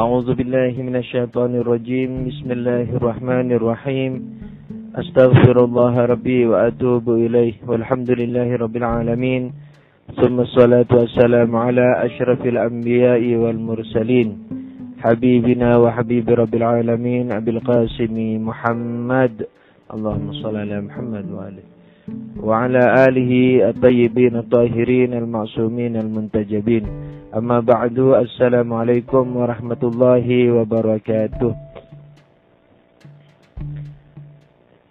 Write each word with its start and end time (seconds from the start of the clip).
أعوذ 0.00 0.34
بالله 0.34 0.82
من 0.82 0.96
الشيطان 0.96 1.60
الرجيم. 1.60 2.10
بسم 2.28 2.48
الله 2.52 2.88
الرحمن 2.96 3.52
الرحيم. 3.52 4.12
أستغفر 4.96 5.64
الله 5.64 5.94
ربي 6.04 6.46
وأتوب 6.46 7.10
إليه. 7.10 7.54
والحمد 7.68 8.10
لله 8.10 8.56
رب 8.56 8.76
العالمين. 8.76 9.52
ثم 10.16 10.40
الصلاة 10.40 10.88
والسلام 10.88 11.56
على 11.56 11.86
أشرف 12.06 12.46
الأنبياء 12.46 13.22
والمرسلين. 13.36 14.28
حبيبنا 15.04 15.76
وحبيب 15.76 16.26
رب 16.30 16.54
العالمين 16.54 17.32
أبي 17.32 17.50
القاسم 17.50 18.16
محمد. 18.48 19.34
اللهم 19.94 20.32
صل 20.32 20.56
على 20.56 20.80
محمد 20.80 21.26
وآله. 21.28 21.64
وعلى 22.40 22.82
آله 23.08 23.32
الطيبين 23.68 24.36
الطاهرين 24.36 25.12
المعصومين 25.14 25.96
المنتجبين. 25.96 27.09
Amma 27.30 27.62
ba'du 27.62 28.18
Assalamualaikum 28.18 29.22
warahmatullahi 29.38 30.50
wabarakatuh. 30.50 31.54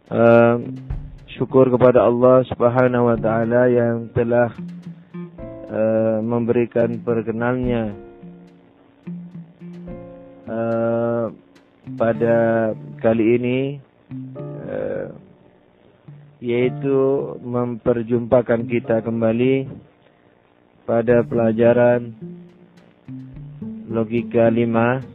Uh, 0.08 0.56
Syukur 1.36 1.68
kepada 1.68 2.08
Allah 2.08 2.48
subhanahu 2.48 3.12
wa 3.12 3.20
ta'ala 3.20 3.68
Yang 3.68 4.16
telah 4.16 4.56
uh, 5.68 6.24
memberikan 6.24 7.04
perkenalnya. 7.04 7.92
Uh, 10.48 11.36
Pada 12.00 12.72
kali 13.04 13.36
ini 13.36 13.60
uh, 14.64 15.12
Yaitu 16.40 17.36
memperjumpakan 17.44 18.64
kita 18.64 19.04
kembali 19.04 19.89
pada 20.90 21.22
pelajaran 21.22 22.18
logika 23.86 24.50
lima 24.50 25.06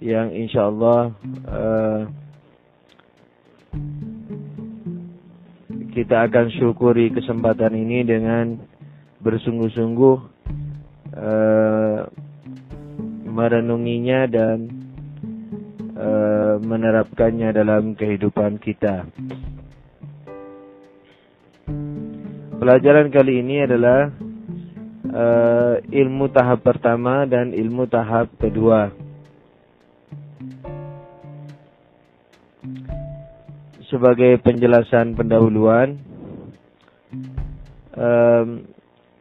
yang 0.00 0.32
insya 0.32 0.72
Allah 0.72 1.12
uh, 1.44 2.08
kita 5.92 6.24
akan 6.24 6.48
syukuri 6.56 7.12
kesempatan 7.12 7.76
ini 7.76 8.00
dengan 8.00 8.56
bersungguh-sungguh 9.20 10.16
uh, 11.20 12.08
merenunginya 13.28 14.24
dan 14.24 14.72
uh, 16.00 16.56
menerapkannya 16.64 17.52
dalam 17.52 17.92
kehidupan 17.92 18.56
kita. 18.56 19.04
Pelajaran 22.56 23.12
kali 23.12 23.44
ini 23.44 23.68
adalah 23.68 24.24
uh, 25.16 25.74
ilmu 25.80 26.28
tahap 26.28 26.60
pertama 26.60 27.24
dan 27.24 27.56
ilmu 27.56 27.88
tahap 27.88 28.28
kedua. 28.36 28.92
Sebagai 33.86 34.42
penjelasan 34.42 35.14
pendahuluan, 35.14 35.96
um, 37.94 38.66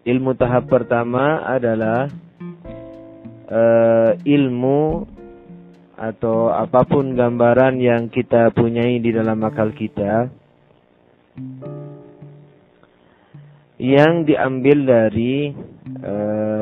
ilmu 0.04 0.32
tahap 0.36 0.68
pertama 0.68 1.46
adalah 1.46 2.10
uh, 3.48 4.12
ilmu 4.26 5.06
atau 5.96 6.52
apa 6.52 6.84
pun 6.84 7.16
gambaran 7.16 7.80
yang 7.80 8.12
kita 8.12 8.52
punyai 8.52 9.00
di 9.00 9.16
dalam 9.16 9.40
akal 9.48 9.72
kita 9.72 10.28
yang 13.80 14.28
diambil 14.28 14.84
dari 14.84 15.55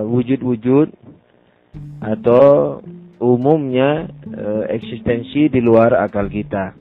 wujud-wujud 0.04 0.88
uh, 0.92 0.98
atau 2.04 2.80
umumnya 3.24 4.12
uh, 4.36 4.68
eksistensi 4.68 5.48
di 5.48 5.64
luar 5.64 5.96
akal 5.96 6.28
kita. 6.28 6.76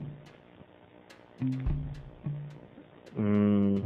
Hmm. 3.15 3.79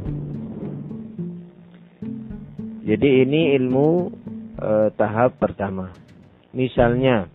Jadi 2.82 3.08
ini 3.22 3.54
ilmu 3.60 3.88
uh, 4.58 4.88
tahap 4.96 5.36
pertama. 5.38 5.92
Misalnya 6.50 7.28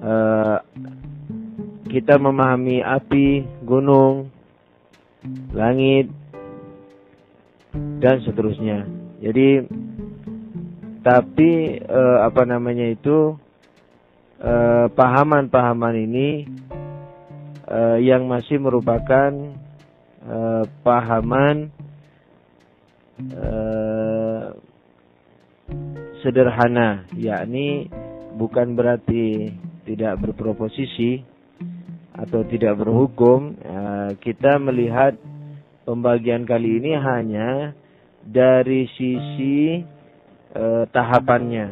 uh, 0.00 0.62
kita 1.90 2.16
memahami 2.16 2.80
api, 2.80 3.44
gunung, 3.66 4.30
langit, 5.52 6.08
dan 8.02 8.18
seterusnya. 8.26 8.82
Jadi, 9.22 9.62
tapi 11.06 11.78
eh, 11.78 12.18
apa 12.18 12.42
namanya 12.42 12.90
itu 12.90 13.38
eh, 14.42 14.86
pahaman-pahaman 14.90 15.94
ini 15.94 16.50
eh, 17.70 17.98
yang 18.02 18.26
masih 18.26 18.58
merupakan 18.58 19.30
eh, 20.26 20.64
pahaman 20.82 21.70
eh, 23.22 24.44
sederhana, 26.26 27.06
yakni 27.14 27.86
bukan 28.34 28.74
berarti 28.74 29.54
tidak 29.86 30.18
berproposisi 30.26 31.22
atau 32.18 32.42
tidak 32.50 32.82
berhukum, 32.82 33.54
eh, 33.62 34.10
kita 34.18 34.58
melihat 34.58 35.14
pembagian 35.86 36.46
kali 36.46 36.78
ini 36.82 36.94
hanya 36.94 37.74
dari 38.26 38.86
sisi 38.94 39.82
eh, 40.54 40.84
tahapannya. 40.88 41.68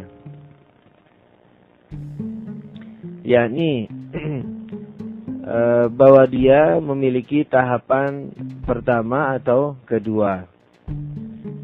Yakni 3.26 3.72
eh, 4.10 5.86
bahwa 5.98 6.22
dia 6.26 6.78
memiliki 6.82 7.46
tahapan 7.46 8.34
pertama 8.66 9.34
atau 9.38 9.78
kedua. 9.86 10.46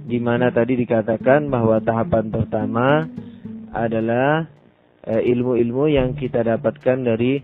Di 0.07 0.23
mana 0.23 0.55
tadi 0.55 0.79
dikatakan 0.79 1.51
bahwa 1.51 1.83
tahapan 1.83 2.31
pertama 2.31 3.11
adalah 3.75 4.47
ilmu-ilmu 5.07 5.87
yang 5.91 6.15
kita 6.19 6.43
dapatkan 6.43 6.99
dari 7.03 7.39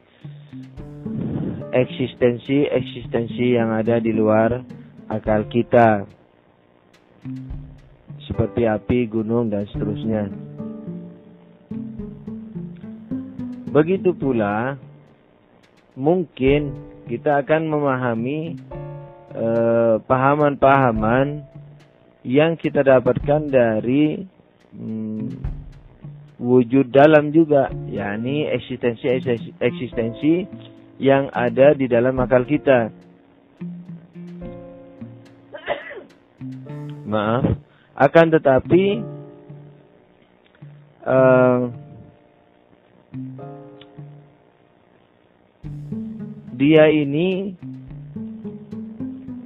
eksistensi-eksistensi 1.72 3.56
yang 3.56 3.72
ada 3.72 3.98
di 3.98 4.12
luar 4.12 4.60
akal 5.08 5.48
kita. 5.48 6.04
Seperti 8.26 8.68
api, 8.68 9.08
gunung, 9.10 9.50
dan 9.50 9.66
seterusnya. 9.70 10.30
Begitu 13.72 14.12
pula, 14.12 14.76
mungkin 15.96 16.76
kita 17.08 17.40
akan 17.40 17.72
memahami 17.72 18.60
eh, 19.32 19.96
pahaman-pahaman 20.04 21.40
uh, 21.40 21.52
yang 22.22 22.54
kita 22.54 22.86
dapatkan 22.86 23.50
dari 23.50 24.22
hmm, 24.70 25.26
wujud 26.38 26.86
dalam 26.92 27.32
juga, 27.34 27.66
yakni 27.90 28.46
eksistensi-eksistensi 28.46 30.46
yang 31.02 31.26
ada 31.34 31.74
di 31.74 31.90
dalam 31.90 32.14
akal 32.22 32.46
kita. 32.46 32.94
Maaf, 37.10 37.58
akan 37.96 38.26
tetapi 38.32 38.84
uh, 41.04 41.60
dia 46.56 46.84
ini 46.88 47.58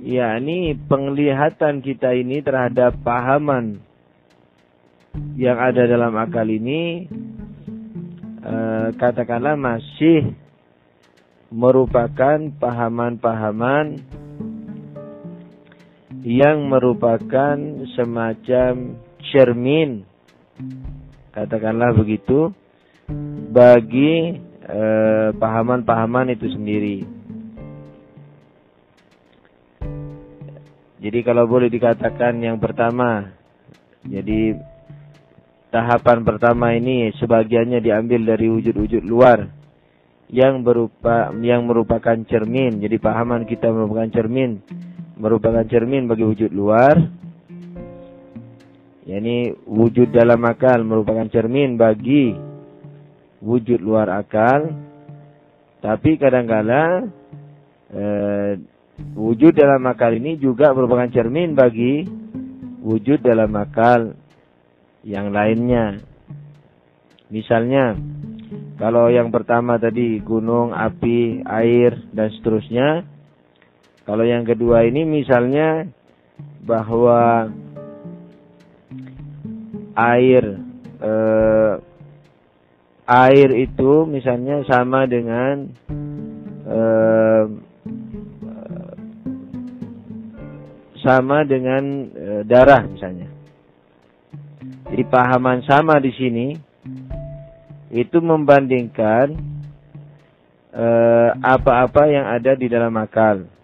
yakni 0.06 0.78
penglihatan 0.86 1.82
kita 1.82 2.14
ini 2.14 2.38
terhadap 2.38 2.94
pahaman 3.02 3.82
yang 5.34 5.58
ada 5.58 5.82
dalam 5.88 6.14
akal 6.14 6.46
ini 6.46 7.10
uh, 8.46 8.94
katakanlah 8.94 9.58
masih 9.58 10.30
merupakan 11.50 12.38
pahaman-pahaman 12.62 13.98
yang 16.26 16.66
merupakan 16.66 17.54
semacam 17.94 18.98
cermin 19.30 20.02
katakanlah 21.30 21.94
begitu 21.94 22.50
bagi 23.54 24.34
eh, 24.66 25.28
pahaman-pahaman 25.38 26.34
itu 26.34 26.50
sendiri. 26.50 26.98
Jadi 30.98 31.18
kalau 31.22 31.46
boleh 31.46 31.70
dikatakan 31.70 32.42
yang 32.42 32.58
pertama, 32.58 33.30
jadi 34.02 34.58
tahapan 35.70 36.26
pertama 36.26 36.74
ini 36.74 37.14
sebagiannya 37.14 37.78
diambil 37.78 38.34
dari 38.34 38.50
wujud-wujud 38.50 39.06
luar 39.06 39.46
yang 40.26 40.66
berupa 40.66 41.30
yang 41.38 41.70
merupakan 41.70 42.18
cermin. 42.26 42.82
Jadi 42.82 42.98
pahaman 42.98 43.46
kita 43.46 43.70
merupakan 43.70 44.10
cermin, 44.10 44.58
merupakan 45.16 45.64
cermin 45.64 46.04
bagi 46.06 46.24
wujud 46.24 46.52
luar. 46.52 46.96
Yakni 49.06 49.54
wujud 49.64 50.12
dalam 50.12 50.42
akal 50.44 50.82
merupakan 50.82 51.26
cermin 51.32 51.80
bagi 51.80 52.36
wujud 53.40 53.80
luar 53.80 54.12
akal. 54.12 54.76
Tapi 55.80 56.18
kadangkala 56.18 57.06
eh, 57.94 58.52
wujud 59.14 59.52
dalam 59.56 59.82
akal 59.86 60.12
ini 60.16 60.36
juga 60.36 60.74
merupakan 60.74 61.08
cermin 61.08 61.54
bagi 61.56 62.04
wujud 62.82 63.22
dalam 63.24 63.50
akal 63.56 64.12
yang 65.06 65.30
lainnya. 65.30 66.02
Misalnya 67.30 67.94
kalau 68.76 69.08
yang 69.08 69.30
pertama 69.32 69.78
tadi 69.80 70.20
gunung, 70.20 70.74
api, 70.74 71.46
air 71.46 71.96
dan 72.10 72.28
seterusnya 72.34 73.15
kalau 74.06 74.22
yang 74.22 74.46
kedua 74.46 74.86
ini 74.86 75.02
misalnya 75.02 75.90
bahwa 76.62 77.50
air 79.98 80.44
eh, 81.02 81.74
air 83.06 83.50
itu 83.54 84.06
misalnya 84.06 84.62
sama 84.70 85.10
dengan 85.10 85.66
eh, 86.70 87.44
sama 91.06 91.46
dengan 91.46 91.82
eh, 92.10 92.42
darah 92.42 92.82
misalnya. 92.82 93.30
Jadi 94.86 95.02
pahaman 95.06 95.62
sama 95.66 95.98
di 96.02 96.10
sini 96.14 96.46
itu 97.94 98.18
membandingkan 98.18 99.34
eh, 100.74 101.30
apa-apa 101.42 102.02
eh, 102.06 102.12
yang 102.18 102.26
ada 102.26 102.52
di 102.58 102.66
dalam 102.66 102.94
akal. 102.98 103.55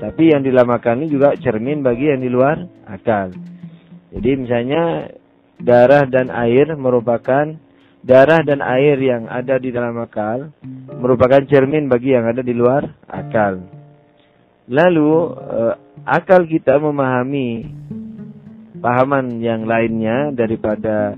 Tapi 0.00 0.32
yang 0.32 0.40
di 0.40 0.48
dalam 0.48 0.72
akal 0.72 0.96
ini 0.96 1.12
juga 1.12 1.36
cermin 1.36 1.84
bagi 1.84 2.08
yang 2.08 2.24
di 2.24 2.32
luar 2.32 2.56
akal. 2.88 3.36
Jadi 4.10 4.30
misalnya 4.40 5.12
darah 5.60 6.08
dan 6.08 6.32
air 6.32 6.72
merupakan 6.72 7.52
darah 8.00 8.40
dan 8.40 8.64
air 8.64 8.96
yang 8.96 9.28
ada 9.28 9.60
di 9.60 9.68
dalam 9.68 10.00
akal 10.00 10.56
merupakan 10.96 11.44
cermin 11.44 11.92
bagi 11.92 12.16
yang 12.16 12.24
ada 12.24 12.40
di 12.40 12.56
luar 12.56 12.88
akal. 13.12 13.60
Lalu 14.72 15.12
eh, 15.36 15.74
akal 16.08 16.48
kita 16.48 16.80
memahami 16.80 17.68
pahaman 18.80 19.36
yang 19.44 19.68
lainnya 19.68 20.32
daripada 20.32 21.12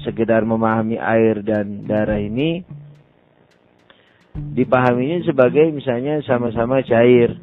sekedar 0.00 0.48
memahami 0.48 0.96
air 0.96 1.44
dan 1.44 1.84
darah 1.84 2.16
ini 2.16 2.64
dipahaminya 4.32 5.24
sebagai 5.28 5.68
misalnya 5.72 6.24
sama-sama 6.24 6.80
cair 6.80 7.36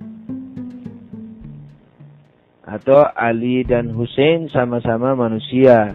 atau 2.63 3.03
Ali 3.11 3.67
dan 3.67 3.91
Hussein 3.91 4.47
sama-sama 4.47 5.15
manusia. 5.19 5.91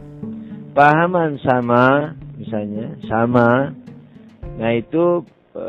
Pahaman 0.77 1.41
sama, 1.41 2.13
misalnya 2.37 2.95
sama. 3.09 3.73
Nah 4.61 4.73
itu 4.77 5.25
e, 5.57 5.67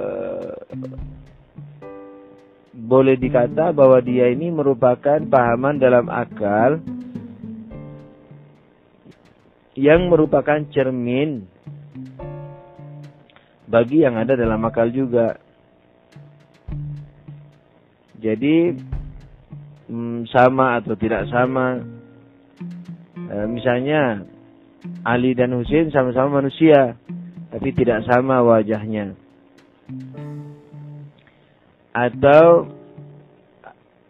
boleh 2.76 3.16
dikata 3.16 3.72
bahwa 3.72 4.04
dia 4.04 4.28
ini 4.28 4.52
merupakan 4.52 5.24
pahaman 5.24 5.80
dalam 5.80 6.12
akal 6.12 6.84
yang 9.80 10.12
merupakan 10.12 10.60
cermin 10.76 11.48
bagi 13.72 14.04
yang 14.04 14.20
ada 14.20 14.36
dalam 14.36 14.60
akal 14.68 14.92
juga. 14.92 15.40
Jadi 18.20 18.76
hmm, 19.90 20.30
sama 20.30 20.78
atau 20.80 20.94
tidak 20.94 21.26
sama. 21.34 21.82
E, 23.18 23.36
misalnya 23.50 24.24
Ali 25.04 25.36
dan 25.36 25.52
Husain 25.58 25.90
sama-sama 25.90 26.40
manusia, 26.40 26.96
tapi 27.50 27.74
tidak 27.74 28.06
sama 28.06 28.46
wajahnya. 28.46 29.18
Atau 31.90 32.70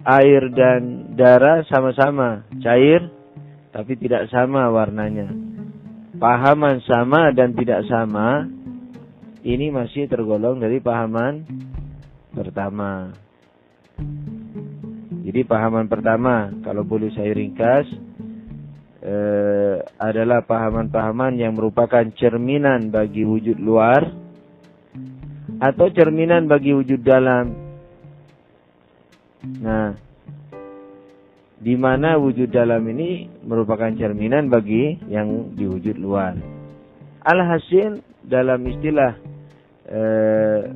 air 0.03 0.51
dan 0.51 1.15
darah 1.15 1.63
sama-sama 1.65 2.43
cair, 2.59 3.07
tapi 3.71 3.95
tidak 3.97 4.27
sama 4.29 4.67
warnanya. 4.69 5.31
Pahaman 6.19 6.83
sama 6.83 7.31
dan 7.31 7.55
tidak 7.55 7.87
sama, 7.87 8.43
ini 9.47 9.71
masih 9.71 10.11
tergolong 10.11 10.59
dari 10.59 10.83
pahaman 10.83 11.47
pertama. 12.35 13.15
Jadi 15.29 15.45
pahaman 15.45 15.85
pertama, 15.85 16.49
kalau 16.65 16.81
boleh 16.81 17.13
saya 17.13 17.29
ringkas, 17.37 17.85
eh, 19.05 19.77
adalah 20.01 20.41
pahaman-pahaman 20.41 21.37
yang 21.37 21.53
merupakan 21.53 22.01
cerminan 22.17 22.89
bagi 22.89 23.29
wujud 23.29 23.61
luar 23.61 24.09
atau 25.61 25.85
cerminan 25.93 26.49
bagi 26.49 26.73
wujud 26.73 27.05
dalam. 27.05 27.45
Nah, 29.61 29.93
di 31.61 31.77
mana 31.77 32.17
wujud 32.17 32.49
dalam 32.49 32.81
ini 32.89 33.29
merupakan 33.45 33.93
cerminan 33.93 34.49
bagi 34.49 34.97
yang 35.13 35.53
di 35.53 35.69
wujud 35.69 35.93
luar. 36.01 36.33
Alhasil 37.21 38.01
dalam 38.25 38.65
istilah 38.65 39.13
eh, 39.93 40.73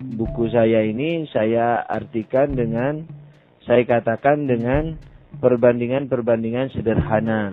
buku 0.00 0.48
saya 0.48 0.80
ini 0.88 1.28
saya 1.28 1.84
artikan 1.84 2.56
dengan 2.56 3.04
saya 3.68 3.84
katakan 3.84 4.48
dengan 4.48 4.96
perbandingan-perbandingan 5.38 6.72
sederhana. 6.72 7.52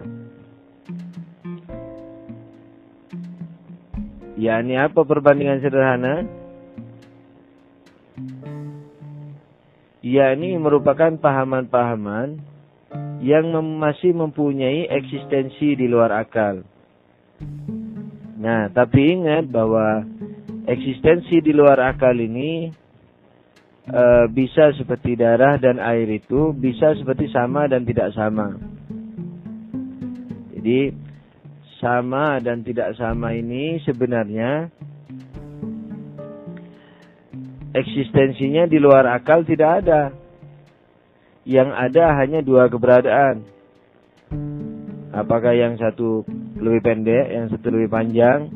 Ya, 4.37 4.61
ini 4.63 4.79
apa 4.79 5.03
perbandingan 5.03 5.59
sederhana? 5.59 6.23
Ya, 10.05 10.31
ini 10.31 10.55
merupakan 10.55 11.19
pahaman-pahaman 11.19 12.39
yang 13.19 13.49
masih 13.81 14.13
mempunyai 14.13 14.87
eksistensi 14.87 15.75
di 15.75 15.89
luar 15.89 16.13
akal. 16.15 16.63
Nah, 18.37 18.69
tapi 18.69 19.17
ingat 19.17 19.49
bahwa 19.49 20.05
eksistensi 20.67 21.39
di 21.39 21.55
luar 21.55 21.79
akal 21.79 22.13
ini 22.19 22.67
e, 23.87 24.03
bisa 24.27 24.75
seperti 24.75 25.15
darah 25.15 25.55
dan 25.55 25.79
air 25.79 26.11
itu 26.11 26.51
bisa 26.51 26.91
seperti 26.99 27.31
sama 27.31 27.71
dan 27.71 27.87
tidak 27.87 28.11
sama. 28.11 28.59
Jadi 30.51 30.91
sama 31.79 32.43
dan 32.43 32.67
tidak 32.67 32.99
sama 32.99 33.31
ini 33.31 33.79
sebenarnya 33.87 34.67
eksistensinya 37.71 38.67
di 38.67 38.77
luar 38.81 39.07
akal 39.15 39.47
tidak 39.47 39.85
ada. 39.85 40.11
Yang 41.47 41.69
ada 41.79 42.05
hanya 42.19 42.39
dua 42.43 42.67
keberadaan. 42.67 43.47
Apakah 45.15 45.55
yang 45.55 45.79
satu 45.79 46.27
lebih 46.59 46.83
pendek, 46.83 47.31
yang 47.31 47.47
satu 47.47 47.71
lebih 47.71 47.87
panjang, 47.87 48.51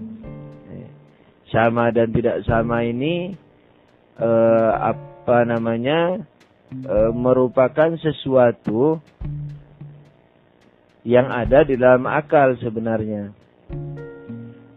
sama 1.52 1.92
dan 1.92 2.10
tidak 2.16 2.42
sama 2.48 2.88
ini 2.88 3.36
eh, 4.18 4.72
apa 4.72 5.44
namanya 5.46 6.24
eh, 6.72 7.12
merupakan 7.12 7.94
sesuatu 8.00 9.04
yang 11.04 11.28
ada 11.30 11.68
di 11.68 11.76
dalam 11.76 12.08
akal 12.08 12.56
sebenarnya. 12.58 13.34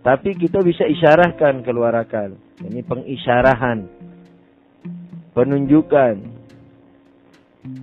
Tapi 0.04 0.36
kita 0.36 0.60
bisa 0.60 0.84
isyarahkan 0.84 1.64
keluar 1.64 1.96
akal. 1.96 2.36
Ini 2.60 2.84
pengisyarahan. 2.84 3.88
Penunjukan. 5.32 6.14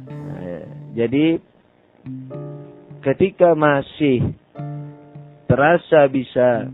Nah, 0.06 0.62
jadi 0.94 1.42
ketika 3.02 3.58
masih 3.58 4.38
terasa 5.50 6.06
bisa 6.14 6.70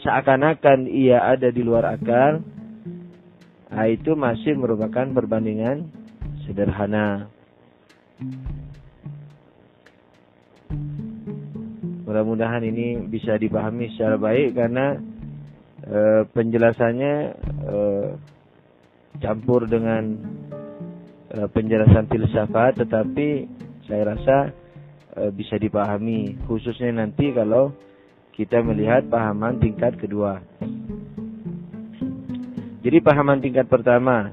seakan-akan 0.00 0.88
ia 0.88 1.20
ada 1.20 1.52
di 1.52 1.60
luar 1.60 1.96
akal, 1.96 2.40
nah 3.68 3.86
itu 3.86 4.16
masih 4.16 4.56
merupakan 4.56 5.06
perbandingan 5.12 5.88
sederhana. 6.44 7.28
Mudah-mudahan 12.10 12.66
ini 12.66 13.06
bisa 13.06 13.38
dipahami 13.38 13.94
secara 13.94 14.18
baik 14.18 14.58
karena 14.58 14.98
e, 15.86 16.26
penjelasannya 16.26 17.14
e, 17.46 17.76
campur 19.22 19.70
dengan 19.70 20.18
e, 21.30 21.38
penjelasan 21.54 22.10
filsafat, 22.10 22.82
tetapi 22.82 23.46
saya 23.86 24.02
rasa 24.10 24.36
e, 25.14 25.30
bisa 25.30 25.54
dipahami 25.54 26.34
khususnya 26.50 26.90
nanti 26.98 27.30
kalau 27.30 27.70
kita 28.40 28.64
melihat 28.64 29.04
pahaman 29.12 29.60
tingkat 29.60 30.00
kedua. 30.00 30.40
Jadi 32.80 32.98
pahaman 33.04 33.44
tingkat 33.44 33.68
pertama 33.68 34.32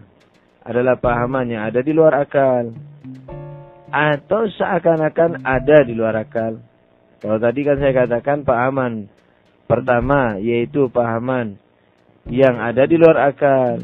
adalah 0.64 0.96
pahaman 0.96 1.52
yang 1.52 1.68
ada 1.68 1.84
di 1.84 1.92
luar 1.92 2.24
akal. 2.24 2.72
atau 3.88 4.44
seakan-akan 4.52 5.48
ada 5.48 5.80
di 5.88 5.96
luar 5.96 6.20
akal. 6.20 6.60
Kalau 7.24 7.40
tadi 7.40 7.64
kan 7.64 7.80
saya 7.80 8.04
katakan 8.04 8.44
pahaman 8.44 9.08
pertama 9.64 10.36
yaitu 10.44 10.92
pahaman 10.92 11.56
yang 12.28 12.60
ada 12.60 12.84
di 12.84 13.00
luar 13.00 13.32
akal. 13.32 13.80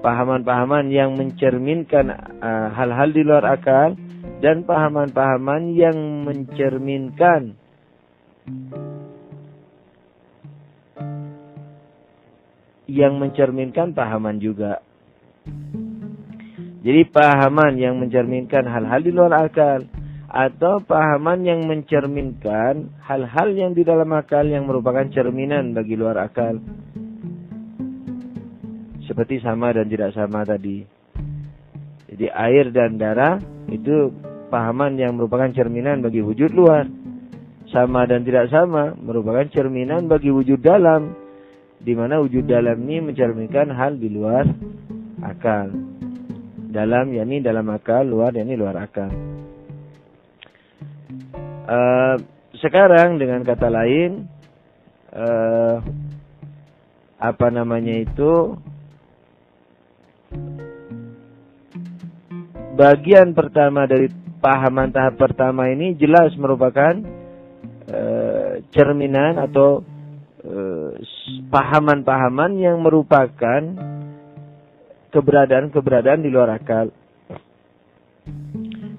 Pahaman-pahaman 0.00 0.88
yang 0.88 1.12
mencerminkan 1.12 2.08
uh, 2.40 2.72
hal-hal 2.72 3.12
uh, 3.12 3.14
di 3.14 3.22
luar 3.22 3.44
akal 3.52 4.00
dan 4.40 4.64
pahaman-pahaman 4.64 5.76
yang 5.76 5.96
mencerminkan 6.24 7.54
yang 12.92 13.16
mencerminkan 13.16 13.96
pahaman 13.96 14.36
juga. 14.36 14.84
Jadi 16.84 17.08
pahaman 17.08 17.80
yang 17.80 17.96
mencerminkan 17.96 18.68
hal-hal 18.68 19.00
di 19.00 19.10
luar 19.14 19.48
akal 19.48 19.80
atau 20.28 20.82
pahaman 20.84 21.40
yang 21.46 21.64
mencerminkan 21.64 22.92
hal-hal 23.00 23.48
yang 23.56 23.72
di 23.72 23.80
dalam 23.86 24.12
akal 24.12 24.44
yang 24.44 24.68
merupakan 24.68 25.08
cerminan 25.08 25.72
bagi 25.72 25.96
luar 25.96 26.20
akal. 26.20 26.60
Seperti 29.08 29.40
sama 29.40 29.72
dan 29.72 29.88
tidak 29.88 30.12
sama 30.12 30.44
tadi. 30.44 30.84
Jadi 32.12 32.26
air 32.28 32.68
dan 32.74 33.00
darah 33.00 33.40
itu 33.72 34.12
pahaman 34.52 35.00
yang 35.00 35.16
merupakan 35.16 35.48
cerminan 35.48 36.04
bagi 36.04 36.20
wujud 36.20 36.52
luar. 36.52 36.84
Sama 37.72 38.04
dan 38.04 38.20
tidak 38.20 38.52
sama 38.52 38.92
merupakan 39.00 39.48
cerminan 39.48 40.10
bagi 40.10 40.28
wujud 40.28 40.60
dalam. 40.60 41.21
Di 41.82 41.92
mana 41.98 42.22
wujud 42.22 42.46
dalam 42.46 42.78
ini 42.86 43.10
mencerminkan 43.10 43.74
hal 43.74 43.98
di 43.98 44.06
luar 44.06 44.46
akal 45.22 45.70
dalam 46.72 47.12
yakni 47.12 47.44
dalam 47.44 47.68
akal, 47.68 48.06
luar 48.06 48.32
yakni 48.32 48.56
luar 48.56 48.80
akal. 48.80 49.12
Uh, 51.62 52.16
sekarang 52.58 53.20
dengan 53.20 53.44
kata 53.44 53.68
lain 53.70 54.26
uh, 55.14 55.78
apa 57.22 57.46
namanya 57.54 58.02
itu 58.02 58.58
bagian 62.74 63.30
pertama 63.30 63.86
dari 63.86 64.10
pahaman 64.42 64.90
tahap 64.90 65.14
pertama 65.22 65.70
ini 65.70 65.94
jelas 65.94 66.34
merupakan 66.34 66.98
uh, 67.86 68.58
cerminan 68.74 69.38
atau 69.38 69.86
pahaman-pahaman 71.50 72.58
uh, 72.58 72.62
yang 72.62 72.82
merupakan 72.82 73.62
keberadaan-keberadaan 75.14 76.20
di 76.24 76.30
luar 76.32 76.58
akal. 76.58 76.90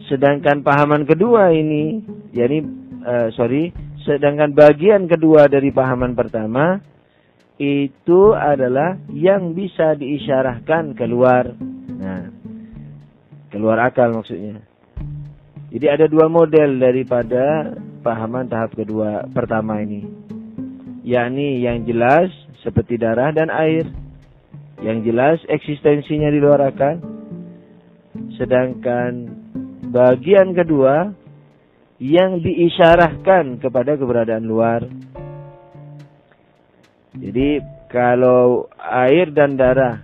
Sedangkan 0.08 0.64
pahaman 0.64 1.04
kedua 1.04 1.52
ini, 1.52 2.04
yakni 2.32 2.64
uh, 3.04 3.28
sorry, 3.36 3.76
sedangkan 4.08 4.56
bagian 4.56 5.08
kedua 5.08 5.52
dari 5.52 5.72
pahaman 5.72 6.16
pertama 6.16 6.80
itu 7.60 8.34
adalah 8.34 9.00
yang 9.12 9.52
bisa 9.56 9.96
diisyarahkan 10.00 10.96
keluar. 10.96 11.56
Nah, 11.94 12.30
keluar 13.54 13.80
akal 13.84 14.12
maksudnya. 14.16 14.64
Jadi 15.74 15.86
ada 15.90 16.06
dua 16.06 16.30
model 16.30 16.78
daripada 16.78 17.74
pahaman 18.06 18.46
tahap 18.46 18.78
kedua 18.78 19.26
pertama 19.34 19.82
ini. 19.82 20.23
Yakni 21.04 21.60
yang 21.64 21.84
jelas 21.84 22.32
seperti 22.64 22.96
darah 22.96 23.36
dan 23.36 23.52
air 23.52 23.84
yang 24.80 25.04
jelas 25.04 25.40
eksistensinya 25.52 26.32
di 26.32 26.40
luar 26.40 26.72
akal. 26.72 27.00
Sedangkan 28.40 29.32
bagian 29.92 30.56
kedua 30.56 31.12
yang 32.04 32.40
diisyarahkan 32.44 33.64
kepada 33.64 33.96
keberadaan 33.96 34.44
luar. 34.44 34.84
Jadi 37.14 37.62
kalau 37.88 38.68
air 38.80 39.30
dan 39.32 39.56
darah 39.56 40.02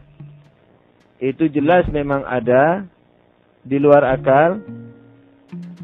itu 1.19 1.51
jelas 1.51 1.83
memang 1.91 2.23
ada 2.23 2.85
di 3.65 3.75
luar 3.75 4.15
akal 4.15 4.63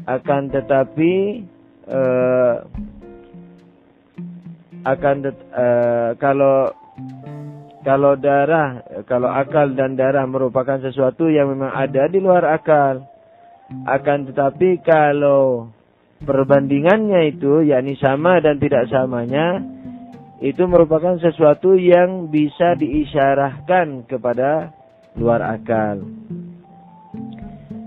akan 0.06 0.42
tetapi 0.48 1.44
uh, 1.90 2.64
akan 4.86 5.16
uh, 5.50 6.10
kalau 6.22 6.70
kalau 7.86 8.18
darah, 8.18 8.82
kalau 9.06 9.30
akal 9.30 9.70
dan 9.78 9.94
darah 9.94 10.26
merupakan 10.26 10.78
sesuatu 10.82 11.30
yang 11.30 11.54
memang 11.54 11.70
ada 11.70 12.10
di 12.10 12.18
luar 12.18 12.42
akal. 12.42 13.06
Akan 13.86 14.26
tetapi 14.26 14.82
kalau 14.82 15.70
perbandingannya 16.22 17.30
itu, 17.30 17.62
yakni 17.62 17.94
sama 17.98 18.42
dan 18.42 18.58
tidak 18.58 18.90
samanya, 18.90 19.62
itu 20.42 20.66
merupakan 20.66 21.14
sesuatu 21.22 21.78
yang 21.78 22.26
bisa 22.26 22.74
diisyarahkan 22.74 24.10
kepada 24.10 24.74
luar 25.14 25.46
akal. 25.54 26.02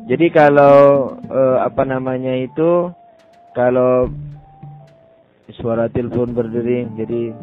Jadi 0.08 0.28
kalau 0.32 1.12
eh, 1.28 1.58
apa 1.60 1.84
namanya 1.84 2.40
itu, 2.40 2.88
kalau 3.52 4.08
suara 5.60 5.92
telepon 5.92 6.32
berdering, 6.32 6.96
jadi 6.96 7.36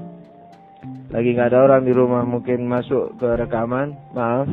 lagi 1.12 1.28
nggak 1.32 1.54
ada 1.54 1.64
orang 1.70 1.82
di 1.86 1.92
rumah 1.94 2.26
mungkin 2.26 2.66
masuk 2.66 3.16
ke 3.20 3.28
rekaman. 3.46 3.94
Maaf 4.16 4.50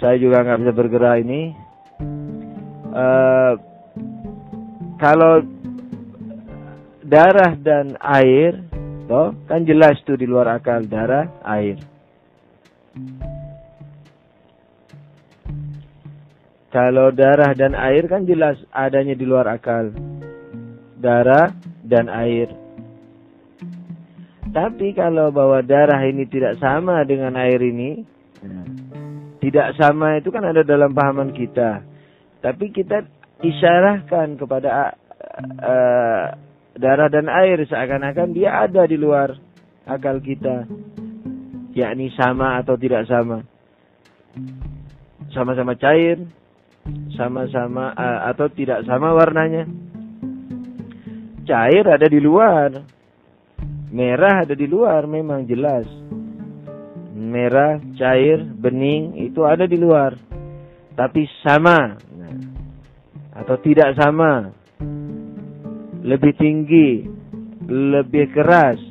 saya 0.00 0.16
juga 0.20 0.44
nggak 0.44 0.60
bisa 0.64 0.72
bergerak 0.72 1.16
ini. 1.24 1.52
Uh, 2.94 3.52
kalau 5.00 5.42
darah 7.04 7.52
dan 7.58 7.98
air 8.00 8.62
toh 9.04 9.34
kan 9.44 9.66
jelas 9.66 9.98
tuh 10.06 10.16
di 10.16 10.24
luar 10.24 10.56
akal 10.56 10.84
darah 10.86 11.28
air. 11.44 11.76
Kalau 16.72 17.14
darah 17.14 17.54
dan 17.54 17.78
air 17.78 18.10
kan 18.10 18.26
jelas 18.26 18.58
adanya 18.74 19.14
di 19.14 19.22
luar 19.22 19.46
akal. 19.46 19.94
Darah 20.98 21.54
dan 21.84 22.08
air 22.08 22.48
tapi 24.54 24.94
kalau 24.94 25.34
bahwa 25.34 25.66
darah 25.66 25.98
ini 26.06 26.30
tidak 26.30 26.62
sama 26.62 27.02
dengan 27.02 27.34
air 27.34 27.58
ini, 27.58 28.06
tidak 29.42 29.74
sama 29.74 30.22
itu 30.22 30.30
kan 30.30 30.46
ada 30.46 30.62
dalam 30.62 30.94
pahaman 30.94 31.34
kita. 31.34 31.82
Tapi 32.38 32.70
kita 32.70 33.02
isyarahkan 33.42 34.38
kepada 34.38 34.94
uh, 35.58 36.24
darah 36.78 37.10
dan 37.10 37.26
air 37.26 37.66
seakan-akan 37.66 38.30
dia 38.30 38.62
ada 38.62 38.86
di 38.86 38.94
luar 38.94 39.34
akal 39.90 40.22
kita. 40.22 40.70
Yakni 41.74 42.14
sama 42.14 42.62
atau 42.62 42.78
tidak 42.78 43.10
sama. 43.10 43.42
Sama-sama 45.34 45.74
cair, 45.74 46.22
sama-sama 47.18 47.90
uh, 47.90 48.30
atau 48.30 48.46
tidak 48.54 48.86
sama 48.86 49.10
warnanya. 49.18 49.66
Cair 51.44 51.84
ada 51.84 52.08
di 52.08 52.20
luar, 52.20 52.72
Merah 53.94 54.42
ada 54.42 54.58
di 54.58 54.66
luar 54.66 55.06
memang 55.06 55.46
jelas. 55.46 55.86
Merah, 57.14 57.78
cair, 57.94 58.42
bening 58.42 59.14
itu 59.22 59.46
ada 59.46 59.70
di 59.70 59.78
luar. 59.78 60.18
Tapi 60.98 61.22
sama. 61.46 61.94
Atau 63.38 63.54
tidak 63.62 63.94
sama. 63.94 64.50
Lebih 66.02 66.34
tinggi, 66.34 67.06
lebih 67.70 68.34
keras. 68.34 68.82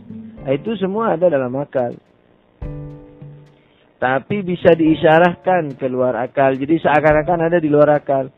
Itu 0.47 0.79
semua 0.79 1.19
ada 1.19 1.27
dalam 1.27 1.51
akal. 1.59 1.99
Tapi 3.99 4.37
bisa 4.39 4.71
diisyarahkan 4.71 5.75
keluar 5.75 6.15
akal. 6.15 6.55
Jadi 6.55 6.79
seakan-akan 6.79 7.51
ada 7.51 7.59
di 7.59 7.67
luar 7.67 7.99
akal. 7.99 8.31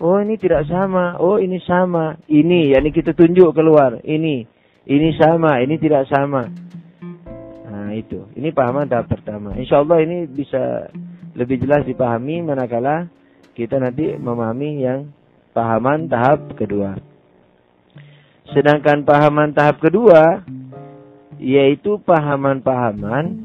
Oh 0.00 0.16
ini 0.22 0.40
tidak 0.40 0.64
sama. 0.70 1.20
Oh 1.20 1.36
ini 1.36 1.60
sama. 1.66 2.16
Ini, 2.30 2.72
yakni 2.72 2.94
kita 2.94 3.12
tunjuk 3.12 3.52
keluar. 3.52 4.00
Ini 4.00 4.48
ini 4.82 5.14
sama, 5.14 5.62
ini 5.62 5.78
tidak 5.78 6.10
sama. 6.10 6.42
Nah 7.70 7.94
itu, 7.94 8.26
ini 8.34 8.50
pahaman 8.50 8.90
tahap 8.90 9.14
pertama. 9.14 9.54
Insya 9.54 9.78
Allah 9.78 10.02
ini 10.02 10.26
bisa 10.26 10.90
lebih 11.38 11.62
jelas 11.62 11.86
dipahami 11.86 12.42
manakala 12.42 13.06
kita 13.54 13.78
nanti 13.78 14.16
memahami 14.18 14.70
yang 14.82 15.14
pahaman 15.54 16.10
tahap 16.10 16.58
kedua. 16.58 16.98
Sedangkan 18.50 19.06
pahaman 19.06 19.54
tahap 19.54 19.78
kedua 19.78 20.42
yaitu 21.38 22.02
pahaman-pahaman 22.02 23.38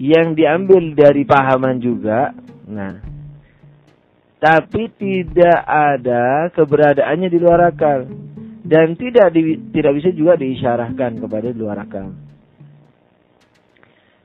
yang 0.00 0.32
diambil 0.32 0.96
dari 0.96 1.28
pahaman 1.28 1.84
juga. 1.84 2.32
Nah, 2.64 2.96
tapi 4.40 4.88
tidak 4.96 5.58
ada 5.68 6.48
keberadaannya 6.56 7.28
di 7.28 7.38
luar 7.38 7.68
akal 7.68 8.08
dan 8.64 8.96
tidak 8.96 9.36
di, 9.36 9.60
tidak 9.68 9.92
bisa 10.00 10.10
juga 10.16 10.40
diisyarahkan 10.40 11.20
kepada 11.20 11.52
luar 11.52 11.84
akal. 11.84 12.16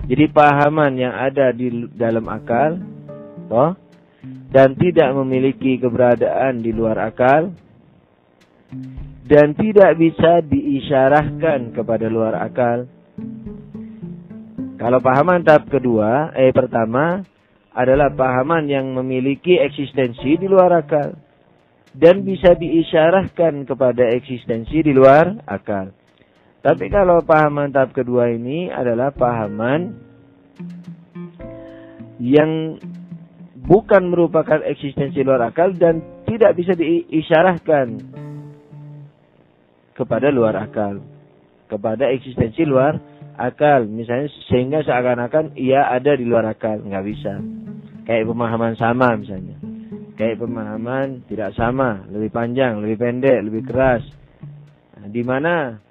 Jadi 0.05 0.25
pahaman 0.31 0.95
yang 0.95 1.11
ada 1.11 1.51
di 1.51 1.89
dalam 1.91 2.23
akal, 2.31 2.79
toh, 3.51 3.75
dan 4.53 4.77
tidak 4.79 5.11
memiliki 5.19 5.75
keberadaan 5.81 6.63
di 6.63 6.71
luar 6.71 7.11
akal 7.11 7.51
dan 9.25 9.57
tidak 9.57 9.97
bisa 9.97 10.45
diisyarahkan 10.45 11.73
kepada 11.73 12.05
luar 12.07 12.39
akal. 12.39 12.85
Kalau 14.77 14.99
pahaman 15.01 15.41
tahap 15.41 15.65
kedua, 15.73 16.29
eh 16.37 16.53
pertama 16.53 17.25
adalah 17.75 18.07
pahaman 18.15 18.71
yang 18.71 18.95
memiliki 18.95 19.59
eksistensi 19.59 20.39
di 20.39 20.47
luar 20.47 20.79
akal 20.79 21.11
dan 21.91 22.23
bisa 22.23 22.55
diisyarahkan 22.55 23.67
kepada 23.67 24.15
eksistensi 24.15 24.79
di 24.79 24.95
luar 24.95 25.43
akal. 25.43 25.91
Tapi 26.63 26.89
kalau 26.89 27.21
pahaman 27.21 27.69
tahap 27.69 27.93
kedua 27.93 28.31
ini 28.31 28.71
adalah 28.71 29.11
pahaman 29.11 29.93
yang 32.17 32.79
bukan 33.67 34.07
merupakan 34.07 34.63
eksistensi 34.63 35.19
luar 35.21 35.51
akal 35.51 35.75
dan 35.75 35.99
tidak 36.25 36.55
bisa 36.55 36.73
diisyarahkan 36.73 38.01
kepada 39.95 40.31
luar 40.31 40.57
akal, 40.63 41.03
kepada 41.67 42.07
eksistensi 42.11 42.63
luar 42.63 42.97
akal, 43.37 43.87
misalnya 43.87 44.31
sehingga 44.47 44.79
seakan-akan 44.83 45.55
ia 45.59 45.87
ada 45.87 46.15
di 46.15 46.25
luar 46.25 46.47
akal, 46.49 46.81
nggak 46.81 47.05
bisa. 47.05 47.39
Kayak 48.05 48.29
pemahaman 48.29 48.73
sama 48.77 49.17
misalnya, 49.17 49.57
kayak 50.15 50.39
pemahaman 50.39 51.25
tidak 51.27 51.51
sama, 51.57 52.05
lebih 52.09 52.31
panjang, 52.31 52.79
lebih 52.79 52.97
pendek, 52.97 53.39
lebih 53.43 53.63
keras. 53.67 54.03
Nah, 54.97 55.07
di 55.09 55.23
mana 55.25 55.81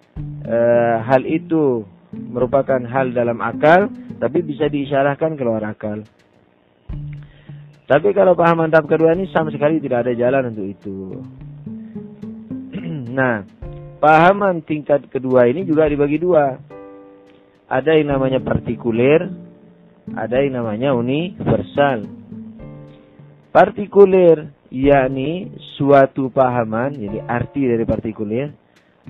e, 0.47 0.59
hal 1.03 1.23
itu 1.27 1.85
merupakan 2.15 2.81
hal 2.87 3.11
dalam 3.11 3.43
akal, 3.43 3.91
tapi 4.19 4.41
bisa 4.47 4.71
diisyarahkan 4.71 5.35
ke 5.35 5.43
luar 5.43 5.67
akal. 5.69 6.07
Tapi 7.85 8.09
kalau 8.17 8.33
pahaman 8.33 8.73
tahap 8.73 8.89
kedua 8.89 9.13
ini 9.13 9.29
sama 9.29 9.53
sekali 9.53 9.77
tidak 9.77 10.09
ada 10.09 10.13
jalan 10.17 10.57
untuk 10.57 10.67
itu. 10.73 10.97
nah, 13.19 13.45
pahaman 14.01 14.65
tingkat 14.65 15.05
kedua 15.13 15.45
ini 15.53 15.69
juga 15.69 15.85
dibagi 15.85 16.17
dua. 16.17 16.74
Ada 17.75 17.99
yang 17.99 18.15
namanya 18.15 18.39
partikuler, 18.39 19.27
ada 20.15 20.39
yang 20.39 20.63
namanya 20.63 20.95
universal. 20.95 22.07
Partikuler 23.51 24.55
yakni 24.71 25.51
suatu 25.75 26.31
pahaman, 26.31 26.95
jadi 26.95 27.19
arti 27.27 27.67
dari 27.67 27.83
partikuler 27.83 28.55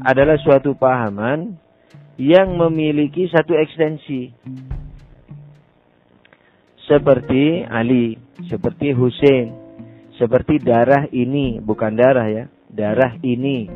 adalah 0.00 0.40
suatu 0.40 0.72
pahaman 0.80 1.60
yang 2.16 2.56
memiliki 2.56 3.28
satu 3.28 3.52
ekstensi 3.52 4.32
seperti 6.88 7.64
Ali, 7.68 8.16
seperti 8.48 8.96
Hussein, 8.96 9.52
seperti 10.16 10.60
darah 10.60 11.08
ini, 11.12 11.60
bukan 11.60 11.92
darah 11.96 12.28
ya, 12.28 12.44
darah 12.68 13.16
ini. 13.20 13.68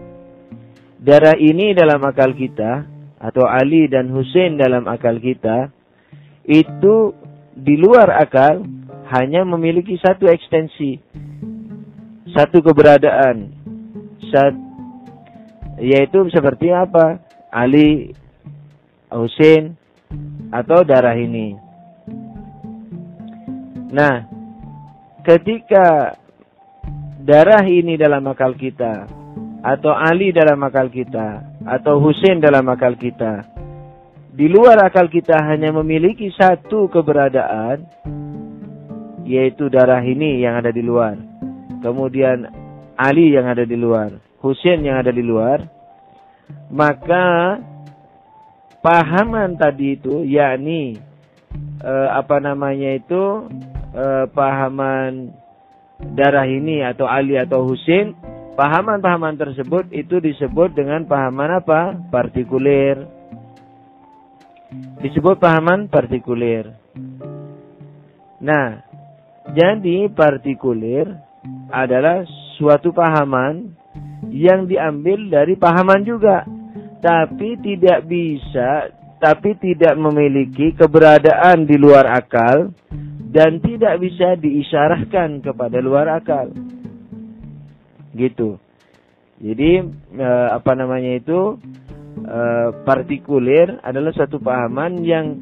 Darah 0.99 1.37
ini 1.39 1.73
dalam 1.77 2.03
akal 2.05 2.35
kita, 2.35 2.98
atau 3.19 3.45
Ali 3.47 3.91
dan 3.91 4.11
Hussein 4.15 4.55
dalam 4.59 4.87
akal 4.87 5.19
kita, 5.19 5.71
itu 6.47 7.13
di 7.59 7.75
luar 7.75 8.23
akal 8.23 8.63
hanya 9.11 9.43
memiliki 9.43 9.99
satu 9.99 10.31
ekstensi, 10.31 10.97
satu 12.31 12.63
keberadaan, 12.63 13.51
sat, 14.31 14.55
yaitu 15.83 16.31
seperti 16.31 16.71
apa? 16.71 17.19
Ali, 17.51 18.15
Hussein, 19.11 19.75
atau 20.53 20.85
darah 20.85 21.17
ini. 21.17 21.57
Nah, 23.89 24.29
ketika 25.25 26.13
darah 27.25 27.65
ini 27.65 27.97
dalam 27.97 28.29
akal 28.29 28.53
kita, 28.53 29.09
atau 29.65 29.97
Ali 29.97 30.31
dalam 30.31 30.61
akal 30.61 30.93
kita, 30.93 31.48
atau 31.69 32.01
Husain 32.01 32.41
dalam 32.41 32.65
akal 32.73 32.97
kita, 32.97 33.45
di 34.33 34.49
luar 34.49 34.81
akal 34.81 35.13
kita 35.13 35.37
hanya 35.45 35.69
memiliki 35.77 36.33
satu 36.33 36.89
keberadaan, 36.89 37.85
yaitu 39.29 39.69
darah 39.69 40.01
ini 40.01 40.41
yang 40.41 40.57
ada 40.57 40.73
di 40.73 40.81
luar. 40.81 41.21
Kemudian 41.85 42.49
Ali 42.97 43.37
yang 43.37 43.47
ada 43.47 43.69
di 43.69 43.77
luar, 43.77 44.17
Husain 44.41 44.81
yang 44.81 44.99
ada 44.99 45.13
di 45.13 45.21
luar, 45.21 45.63
maka 46.73 47.59
pahaman 48.81 49.61
tadi 49.61 49.99
itu 50.01 50.25
yakni 50.25 50.97
eh, 51.85 52.09
apa 52.09 52.41
namanya 52.41 52.97
itu 52.97 53.47
eh, 53.93 54.25
pahaman 54.33 55.35
darah 56.15 56.47
ini 56.47 56.83
atau 56.87 57.11
Ali 57.11 57.35
atau 57.35 57.67
Husin, 57.67 58.15
pahaman-pahaman 58.59 59.39
tersebut 59.39 59.87
itu 59.95 60.19
disebut 60.19 60.75
dengan 60.75 61.07
pahaman 61.07 61.63
apa? 61.63 61.95
Partikuler. 62.11 63.07
Disebut 64.99 65.39
pahaman 65.39 65.87
partikuler. 65.87 66.75
Nah, 68.43 68.83
jadi 69.55 70.11
partikuler 70.11 71.07
adalah 71.71 72.27
suatu 72.59 72.91
pahaman 72.91 73.71
yang 74.35 74.67
diambil 74.67 75.31
dari 75.31 75.55
pahaman 75.55 76.03
juga, 76.03 76.43
tapi 76.99 77.55
tidak 77.63 78.11
bisa, 78.11 78.91
tapi 79.23 79.55
tidak 79.63 79.95
memiliki 79.95 80.75
keberadaan 80.75 81.63
di 81.63 81.79
luar 81.79 82.11
akal 82.11 82.75
dan 83.31 83.63
tidak 83.63 84.03
bisa 84.03 84.35
diisyarahkan 84.35 85.47
kepada 85.47 85.79
luar 85.79 86.11
akal. 86.19 86.51
Gitu. 88.19 88.59
Jadi 89.39 89.71
e, 90.19 90.29
apa 90.51 90.75
namanya 90.75 91.15
itu 91.15 91.63
e, 92.19 92.41
partikuler 92.83 93.79
adalah 93.87 94.11
satu 94.11 94.43
pahaman 94.43 95.07
yang 95.07 95.39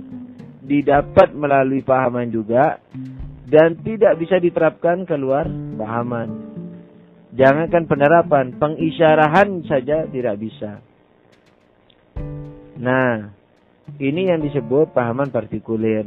didapat 0.61 1.33
melalui 1.33 1.81
pahaman 1.81 2.29
juga 2.29 2.77
dan 3.49 3.81
tidak 3.81 4.21
bisa 4.21 4.37
diterapkan 4.37 5.09
keluar 5.09 5.49
pahaman. 5.81 6.29
Jangankan 7.37 7.85
penerapan, 7.89 8.47
pengisyarahan 8.61 9.65
saja 9.69 10.09
tidak 10.09 10.37
bisa. 10.41 10.81
Nah, 12.77 13.33
ini 14.01 14.29
yang 14.29 14.41
disebut 14.45 14.93
pahaman 14.93 15.33
partikuler. 15.33 16.05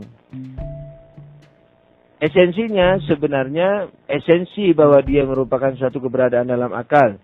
Esensinya 2.19 2.99
sebenarnya 3.07 3.87
esensi 4.03 4.75
bahwa 4.75 4.99
dia 4.99 5.23
merupakan 5.23 5.71
suatu 5.79 6.03
keberadaan 6.03 6.51
dalam 6.51 6.75
akal 6.75 7.15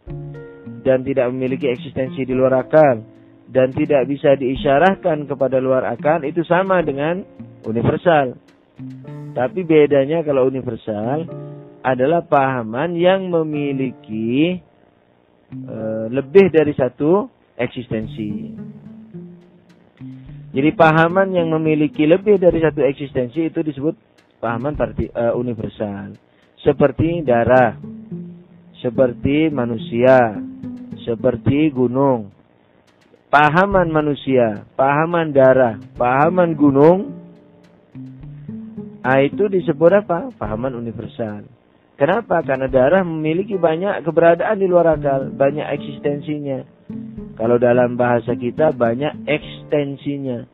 dan 0.88 1.03
tidak 1.03 1.27
memiliki 1.36 1.67
eksistensi 1.67 2.23
di 2.23 2.31
luar 2.31 2.63
akal 2.63 3.03
dan 3.51 3.75
tidak 3.75 4.08
bisa 4.08 4.39
diisyarahkan 4.39 5.27
kepada 5.27 5.60
luar 5.60 5.84
akal 5.91 6.23
itu 6.23 6.47
sama 6.47 6.79
dengan 6.79 7.27
universal. 7.67 8.39
Tapi 9.36 9.67
bedanya 9.67 10.23
kalau 10.23 10.47
universal 10.47 11.27
adalah 11.84 12.23
pahaman 12.23 12.95
yang 12.95 13.27
memiliki 13.27 14.63
e, 15.51 15.77
lebih 16.08 16.55
dari 16.55 16.71
satu 16.71 17.27
eksistensi. 17.60 18.55
Jadi 20.55 20.69
pahaman 20.71 21.36
yang 21.36 21.51
memiliki 21.51 22.08
lebih 22.08 22.39
dari 22.39 22.63
satu 22.63 22.79
eksistensi 22.79 23.51
itu 23.51 23.60
disebut 23.60 24.14
pahaman 24.39 24.76
parti, 24.76 25.08
uh, 25.12 25.34
universal. 25.36 26.15
Seperti 26.62 27.21
darah, 27.21 27.78
seperti 28.82 29.54
manusia, 29.54 30.38
seperti 31.06 31.69
gunung. 31.69 32.34
Pahaman 33.30 33.91
manusia, 33.91 34.63
pahaman 34.80 35.36
darah, 35.36 35.76
pahaman 36.00 36.56
gunung, 36.56 37.12
ah, 39.04 39.19
itu 39.19 39.52
disebut 39.52 40.06
apa? 40.06 40.32
Pahaman 40.39 40.74
universal. 40.80 41.43
Kenapa? 42.00 42.43
Karena 42.43 42.71
darah 42.71 43.04
memiliki 43.04 43.60
banyak 43.60 44.04
keberadaan 44.08 44.58
di 44.60 44.67
luar 44.67 44.95
akal, 44.95 45.32
banyak 45.36 45.67
eksistensinya. 45.67 46.63
Kalau 47.36 47.60
dalam 47.60 48.00
bahasa 48.00 48.36
kita 48.39 48.71
banyak 48.71 49.28
ekstensinya. 49.28 50.48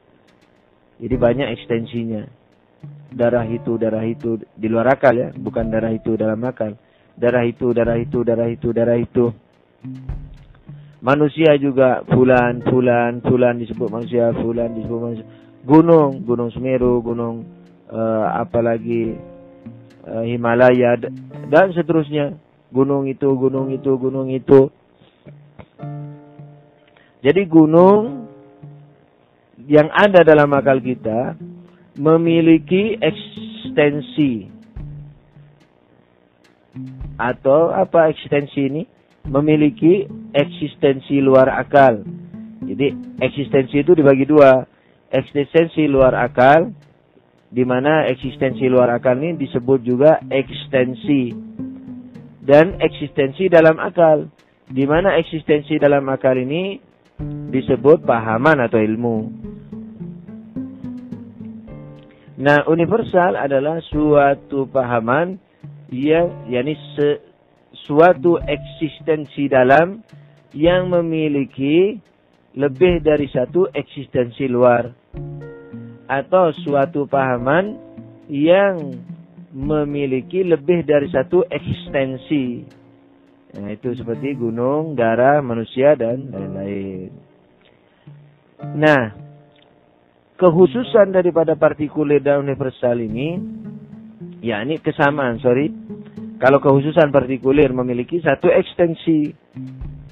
Jadi 0.98 1.16
banyak 1.18 1.48
ekstensinya 1.54 2.41
darah 3.12 3.44
itu 3.44 3.76
darah 3.76 4.04
itu 4.08 4.40
di 4.56 4.72
luar 4.72 4.96
akal 4.96 5.12
ya 5.12 5.30
bukan 5.36 5.68
darah 5.68 5.92
itu 5.92 6.16
dalam 6.16 6.40
akal. 6.48 6.80
Darah 7.20 7.44
itu 7.44 7.76
darah 7.76 8.00
itu 8.00 8.24
darah 8.24 8.48
itu 8.48 8.72
darah 8.72 8.98
itu. 8.98 9.36
Manusia 11.04 11.58
juga 11.60 12.08
fulan 12.08 12.64
fulan 12.64 13.20
fulan 13.26 13.60
disebut 13.60 13.90
manusia 13.92 14.32
fulan 14.32 14.72
disebut 14.74 15.00
manusia. 15.02 15.28
Gunung 15.68 16.24
gunung 16.24 16.50
Semeru 16.56 17.04
gunung 17.04 17.46
uh, 17.92 18.26
apalagi 18.40 19.20
uh, 20.08 20.24
Himalaya 20.24 20.98
dan 21.52 21.68
seterusnya. 21.76 22.40
Gunung 22.72 23.04
itu 23.12 23.28
gunung 23.36 23.68
itu 23.76 23.92
gunung 24.00 24.32
itu. 24.32 24.72
Jadi 27.22 27.42
gunung 27.46 28.26
yang 29.68 29.92
ada 29.94 30.26
dalam 30.26 30.50
akal 30.56 30.80
kita 30.82 31.38
memiliki 31.98 33.00
ekstensi. 33.00 34.52
atau 37.22 37.70
apa 37.70 38.10
eksistensi 38.10 38.60
ini? 38.66 38.84
Memiliki 39.30 40.10
eksistensi 40.34 41.22
luar 41.22 41.54
akal. 41.54 42.02
Jadi 42.66 43.20
eksistensi 43.22 43.86
itu 43.86 43.94
dibagi 43.94 44.26
dua. 44.26 44.66
Eksistensi 45.12 45.86
luar 45.86 46.18
akal, 46.18 46.74
di 47.52 47.62
mana 47.68 48.08
eksistensi 48.10 48.66
luar 48.66 48.98
akal 48.98 49.20
ini 49.22 49.38
disebut 49.38 49.86
juga 49.86 50.18
ekstensi. 50.26 51.36
Dan 52.42 52.82
eksistensi 52.82 53.46
dalam 53.46 53.78
akal, 53.78 54.26
di 54.66 54.88
mana 54.90 55.20
eksistensi 55.22 55.78
dalam 55.78 56.08
akal 56.10 56.34
ini 56.34 56.82
disebut 57.54 58.02
pahaman 58.02 58.66
atau 58.66 58.82
ilmu. 58.82 59.18
Nah, 62.42 62.66
universal 62.66 63.38
adalah 63.38 63.78
suatu 63.86 64.66
pahaman 64.66 65.38
yang 65.94 66.50
yakni 66.50 66.74
se, 66.98 67.22
suatu 67.86 68.42
eksistensi 68.42 69.46
dalam 69.46 70.02
yang 70.58 70.90
memiliki 70.90 72.02
lebih 72.58 73.06
dari 73.06 73.30
satu 73.30 73.70
eksistensi 73.70 74.50
luar 74.50 74.90
atau 76.10 76.50
suatu 76.66 77.06
pahaman 77.06 77.78
yang 78.26 78.90
memiliki 79.54 80.42
lebih 80.42 80.82
dari 80.82 81.14
satu 81.14 81.46
eksistensi. 81.46 82.66
Nah, 83.54 83.70
itu 83.70 83.94
seperti 83.94 84.34
gunung, 84.34 84.98
darah, 84.98 85.46
manusia 85.46 85.94
dan 85.94 86.34
lain-lain. 86.34 87.12
Nah, 88.82 89.31
kekhususan 90.42 91.14
daripada 91.14 91.54
partikuler 91.54 92.18
dan 92.18 92.42
universal 92.42 92.98
ini, 92.98 93.38
ya 94.42 94.66
ini 94.66 94.82
kesamaan, 94.82 95.38
sorry. 95.38 95.70
Kalau 96.42 96.58
kekhususan 96.58 97.14
partikuler 97.14 97.70
memiliki 97.70 98.18
satu 98.18 98.50
ekstensi, 98.50 99.30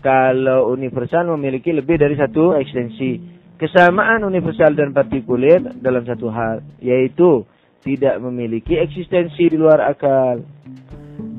kalau 0.05 0.69
universal 0.69 1.33
memiliki 1.33 1.73
lebih 1.73 1.97
dari 1.97 2.13
satu 2.13 2.53
ekstensi. 2.53 3.41
Kesamaan 3.59 4.23
universal 4.23 4.71
dan 4.71 4.95
partikuler 4.95 5.59
dalam 5.81 6.05
satu 6.07 6.31
hal, 6.31 6.63
yaitu 6.79 7.43
tidak 7.83 8.21
memiliki 8.23 8.79
eksistensi 8.79 9.51
di 9.51 9.57
luar 9.59 9.83
akal 9.83 10.39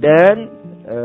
dan 0.00 0.36
e, 0.84 0.96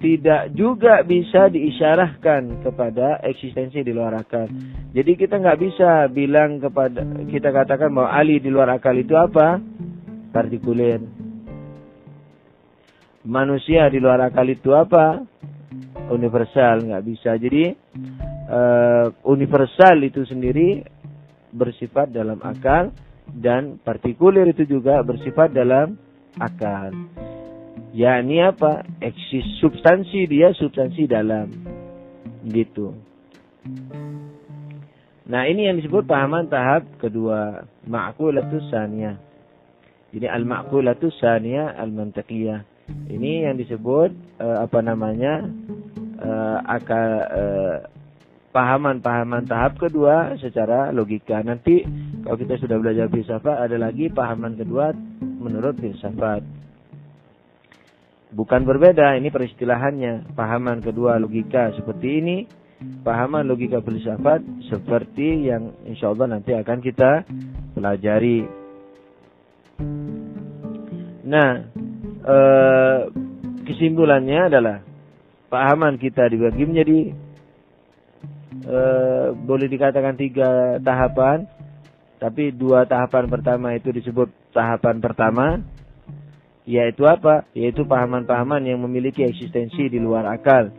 tidak 0.00 0.56
juga 0.56 1.04
bisa 1.04 1.52
diisyarahkan 1.52 2.64
kepada 2.64 3.20
eksistensi 3.20 3.84
di 3.84 3.92
luar 3.92 4.16
akal. 4.16 4.48
Jadi 4.96 5.12
kita 5.12 5.36
nggak 5.36 5.60
bisa 5.60 6.08
bilang 6.08 6.56
kepada 6.56 7.04
kita 7.28 7.52
katakan 7.52 7.92
bahwa 7.92 8.08
Ali 8.08 8.40
di 8.40 8.48
luar 8.48 8.72
akal 8.72 8.96
itu 8.96 9.12
apa? 9.12 9.60
Partikuler. 10.32 11.04
Manusia 13.28 13.92
di 13.92 14.00
luar 14.00 14.24
akal 14.24 14.48
itu 14.48 14.72
apa? 14.72 15.20
Universal 16.08 16.88
nggak 16.88 17.04
bisa. 17.04 17.36
Jadi 17.36 17.68
uh, 18.48 19.12
universal 19.28 20.00
itu 20.00 20.24
sendiri 20.24 20.80
bersifat 21.52 22.08
dalam 22.08 22.40
akal 22.40 22.88
dan 23.36 23.76
partikuler 23.84 24.48
itu 24.48 24.64
juga 24.64 25.04
bersifat 25.04 25.52
dalam 25.52 25.94
akal 26.40 26.88
yakni 27.94 28.42
apa? 28.42 28.86
Eksis 28.98 29.60
substansi 29.62 30.26
dia 30.26 30.54
substansi 30.54 31.06
dalam. 31.06 31.50
Gitu. 32.46 32.94
Nah, 35.30 35.46
ini 35.46 35.70
yang 35.70 35.78
disebut 35.78 36.10
pahaman 36.10 36.50
tahap 36.50 36.86
kedua, 36.98 37.62
ma'qulatus 37.86 38.66
saniyah. 38.74 39.14
Ini 40.10 40.26
al-ma'qulatus 40.26 41.22
saniyah 41.22 41.78
al-mantiqiyah. 41.78 42.66
Ini 43.06 43.46
yang 43.46 43.54
disebut 43.54 44.10
uh, 44.42 44.66
apa 44.66 44.82
namanya? 44.82 45.46
Uh, 46.20 46.58
akal 46.66 47.06
uh, 47.30 47.78
pahaman-pahaman 48.50 49.46
tahap 49.46 49.78
kedua 49.78 50.34
secara 50.42 50.90
logika. 50.90 51.38
Nanti 51.46 51.86
kalau 52.26 52.36
kita 52.36 52.58
sudah 52.58 52.76
belajar 52.82 53.06
filsafat 53.06 53.70
ada 53.70 53.76
lagi 53.78 54.10
pahaman 54.10 54.58
kedua 54.58 54.90
menurut 55.16 55.78
filsafat. 55.78 56.42
Bukan 58.30 58.62
berbeda, 58.62 59.18
ini 59.18 59.26
peristilahannya. 59.34 60.38
Pahaman 60.38 60.78
kedua 60.78 61.18
logika 61.18 61.74
seperti 61.74 62.08
ini. 62.22 62.36
Pahaman 62.80 63.44
logika 63.44 63.82
filsafat 63.82 64.40
seperti 64.70 65.50
yang 65.50 65.74
insya 65.84 66.14
Allah 66.14 66.38
nanti 66.38 66.54
akan 66.54 66.78
kita 66.80 67.26
pelajari. 67.74 68.46
Nah, 71.26 71.50
eh, 72.24 73.00
kesimpulannya 73.68 74.40
adalah 74.48 74.78
pahaman 75.50 75.98
kita 76.00 76.30
dibagi 76.30 76.64
menjadi 76.64 76.98
eh, 78.64 79.26
boleh 79.34 79.66
dikatakan 79.68 80.14
tiga 80.16 80.80
tahapan, 80.80 81.44
tapi 82.16 82.54
dua 82.54 82.86
tahapan 82.86 83.28
pertama 83.28 83.76
itu 83.76 83.92
disebut 83.92 84.30
tahapan 84.56 85.02
pertama, 85.02 85.60
yaitu 86.68 87.08
apa? 87.08 87.48
Yaitu 87.56 87.84
pahaman-pahaman 87.88 88.64
yang 88.64 88.80
memiliki 88.84 89.24
eksistensi 89.24 89.88
di 89.88 89.98
luar 90.00 90.28
akal 90.28 90.72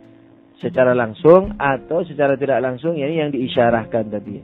secara 0.62 0.94
langsung 0.94 1.58
atau 1.58 2.06
secara 2.06 2.38
tidak 2.38 2.62
langsung 2.62 2.94
ini 2.94 3.18
yang 3.18 3.34
diisyarahkan 3.34 4.14
tadi. 4.14 4.38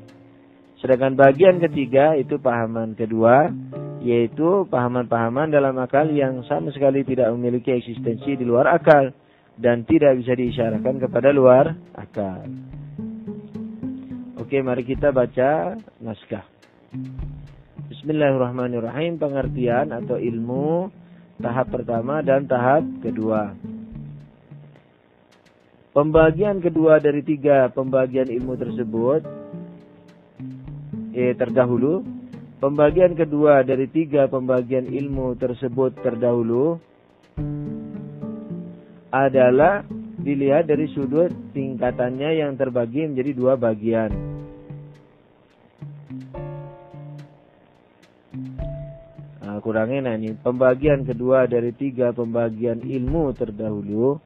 Sedangkan 0.79 1.19
bagian 1.19 1.59
ketiga 1.59 2.15
itu 2.15 2.39
pahaman 2.39 2.95
kedua 2.95 3.51
yaitu 3.99 4.63
pahaman-pahaman 4.71 5.51
dalam 5.51 5.75
akal 5.83 6.07
yang 6.07 6.43
sama 6.47 6.71
sekali 6.71 7.03
tidak 7.03 7.35
memiliki 7.35 7.75
eksistensi 7.75 8.39
di 8.39 8.47
luar 8.47 8.71
akal 8.71 9.11
dan 9.59 9.83
tidak 9.83 10.15
bisa 10.23 10.39
diisyarahkan 10.39 11.03
kepada 11.03 11.35
luar 11.35 11.75
akal. 11.99 12.47
Oke, 14.39 14.63
mari 14.63 14.87
kita 14.87 15.11
baca 15.11 15.75
naskah. 15.99 16.47
Bismillahirrahmanirrahim. 17.91 19.19
Pengertian 19.19 19.91
atau 19.91 20.15
ilmu 20.15 20.89
tahap 21.39 21.71
pertama 21.71 22.21
dan 22.21 22.45
tahap 22.45 22.83
kedua. 23.03 23.55
Pembagian 25.95 26.63
kedua 26.63 27.03
dari 27.03 27.27
tiga 27.27 27.71
pembagian 27.75 28.31
ilmu 28.31 28.55
tersebut 28.55 29.23
eh, 31.15 31.35
terdahulu. 31.35 32.07
Pembagian 32.59 33.15
kedua 33.15 33.63
dari 33.63 33.87
tiga 33.87 34.27
pembagian 34.27 34.91
ilmu 34.91 35.39
tersebut 35.39 35.95
terdahulu 36.03 36.79
adalah 39.15 39.87
dilihat 40.19 40.67
dari 40.67 40.91
sudut 40.91 41.31
tingkatannya 41.55 42.43
yang 42.43 42.59
terbagi 42.59 43.07
menjadi 43.07 43.33
dua 43.33 43.55
bagian. 43.55 44.38
Nah 49.59 50.15
ini 50.15 50.35
pembagian 50.39 51.05
kedua 51.05 51.47
dari 51.51 51.75
tiga 51.75 52.15
pembagian 52.15 52.83
ilmu 52.83 53.35
terdahulu 53.37 54.19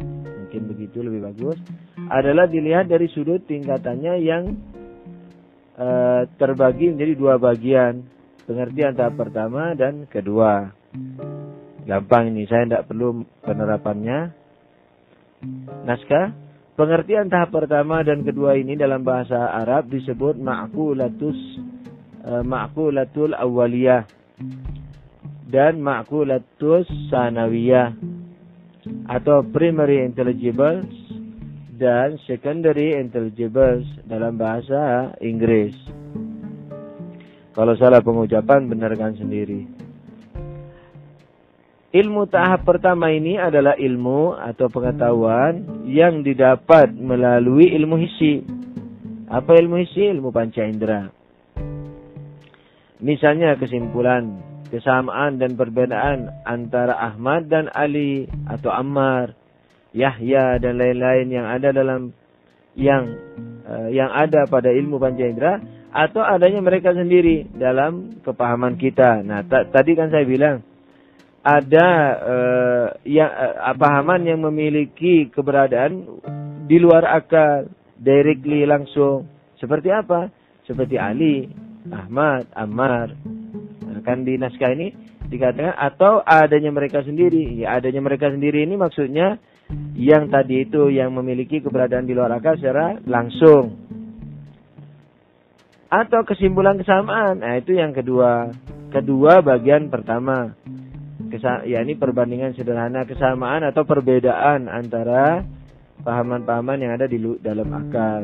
mungkin 0.00 0.62
begitu 0.70 1.02
lebih 1.02 1.30
bagus 1.30 1.58
adalah 2.10 2.50
dilihat 2.50 2.90
dari 2.90 3.06
sudut 3.10 3.46
tingkatannya 3.46 4.14
yang 4.22 4.44
uh, 5.78 6.26
terbagi 6.38 6.94
menjadi 6.94 7.12
dua 7.14 7.34
bagian 7.38 8.02
pengertian 8.44 8.92
tahap 8.94 9.16
pertama 9.16 9.72
dan 9.74 10.04
kedua. 10.08 10.72
Gampang 11.84 12.32
ini 12.32 12.48
saya 12.48 12.64
tidak 12.64 12.86
perlu 12.88 13.24
penerapannya. 13.44 14.32
Naskah 15.84 16.32
pengertian 16.78 17.28
tahap 17.28 17.52
pertama 17.52 18.00
dan 18.00 18.24
kedua 18.24 18.56
ini 18.56 18.76
dalam 18.78 19.04
bahasa 19.04 19.52
Arab 19.52 19.92
disebut 19.92 20.40
ma'kulatus 20.40 21.36
ma'kulatul 22.24 23.36
awaliyah 23.36 24.08
dan 25.48 25.78
ma'kulatus 25.78 26.88
sanawiyah 27.12 27.92
atau 29.08 29.44
primary 29.44 30.00
intelligibles 30.04 30.88
dan 31.76 32.16
secondary 32.24 32.96
intelligibles 32.96 33.84
dalam 34.08 34.40
bahasa 34.40 35.12
Inggris. 35.20 35.74
Kalau 37.54 37.74
salah 37.78 38.02
pengucapan 38.02 38.66
benarkan 38.66 39.14
sendiri. 39.14 39.62
Ilmu 41.94 42.26
tahap 42.26 42.66
pertama 42.66 43.14
ini 43.14 43.38
adalah 43.38 43.78
ilmu 43.78 44.34
atau 44.34 44.66
pengetahuan 44.66 45.86
yang 45.86 46.26
didapat 46.26 46.90
melalui 46.90 47.70
ilmu 47.70 47.94
hisi. 48.02 48.42
Apa 49.30 49.54
ilmu 49.54 49.78
hisi? 49.78 50.10
Ilmu 50.10 50.34
panca 50.34 50.66
indera. 50.66 51.06
Misalnya 53.04 53.60
kesimpulan, 53.60 54.40
kesamaan 54.72 55.36
dan 55.36 55.60
perbedaan 55.60 56.32
antara 56.48 56.96
Ahmad 56.96 57.52
dan 57.52 57.68
Ali 57.76 58.24
atau 58.48 58.72
Ammar, 58.72 59.36
Yahya 59.92 60.56
dan 60.56 60.80
lain-lain 60.80 61.28
yang 61.28 61.44
ada 61.44 61.68
dalam 61.68 62.16
yang 62.72 63.04
uh, 63.68 63.92
yang 63.92 64.08
ada 64.08 64.48
pada 64.48 64.72
ilmu 64.72 64.96
pancaindra 64.96 65.60
atau 65.92 66.24
adanya 66.24 66.64
mereka 66.64 66.96
sendiri 66.96 67.44
dalam 67.52 68.24
kepahaman 68.24 68.80
kita. 68.80 69.20
Nah, 69.20 69.44
tadi 69.46 69.92
kan 69.94 70.08
saya 70.08 70.24
bilang 70.24 70.64
ada 71.44 71.88
uh, 72.24 72.86
yang 73.04 73.28
uh, 73.28 73.76
pahaman 73.76 74.24
yang 74.24 74.40
memiliki 74.40 75.28
keberadaan 75.28 76.08
di 76.64 76.80
luar 76.80 77.04
akal, 77.04 77.68
directly 78.00 78.64
langsung. 78.64 79.28
Seperti 79.60 79.92
apa? 79.92 80.32
Seperti 80.64 80.96
Ali, 80.96 81.46
Ahmad, 81.90 82.48
Ammar. 82.56 83.12
Nah, 83.84 84.00
kan 84.00 84.24
di 84.24 84.40
naskah 84.40 84.72
ini 84.72 84.92
dikatakan 85.28 85.76
atau 85.76 86.20
adanya 86.24 86.72
mereka 86.72 87.04
sendiri. 87.04 87.60
Ya 87.60 87.76
adanya 87.76 88.00
mereka 88.00 88.30
sendiri 88.32 88.64
ini 88.64 88.78
maksudnya 88.78 89.36
yang 89.96 90.28
tadi 90.28 90.64
itu 90.64 90.92
yang 90.92 91.12
memiliki 91.16 91.60
keberadaan 91.64 92.08
di 92.08 92.12
luar 92.16 92.36
akal 92.36 92.56
secara 92.56 93.00
langsung. 93.04 93.84
Atau 95.92 96.26
kesimpulan 96.26 96.80
kesamaan. 96.80 97.44
Nah, 97.44 97.60
itu 97.60 97.76
yang 97.76 97.92
kedua. 97.92 98.50
Kedua 98.94 99.42
bagian 99.42 99.90
pertama 99.90 100.54
Kesa 101.34 101.66
ya 101.66 101.82
ini 101.82 101.98
perbandingan 101.98 102.54
sederhana 102.54 103.02
kesamaan 103.06 103.66
atau 103.66 103.82
perbedaan 103.82 104.70
antara 104.70 105.42
pahaman-pahaman 106.06 106.78
yang 106.78 106.92
ada 106.94 107.10
di 107.10 107.18
dalam 107.42 107.70
akal. 107.74 108.22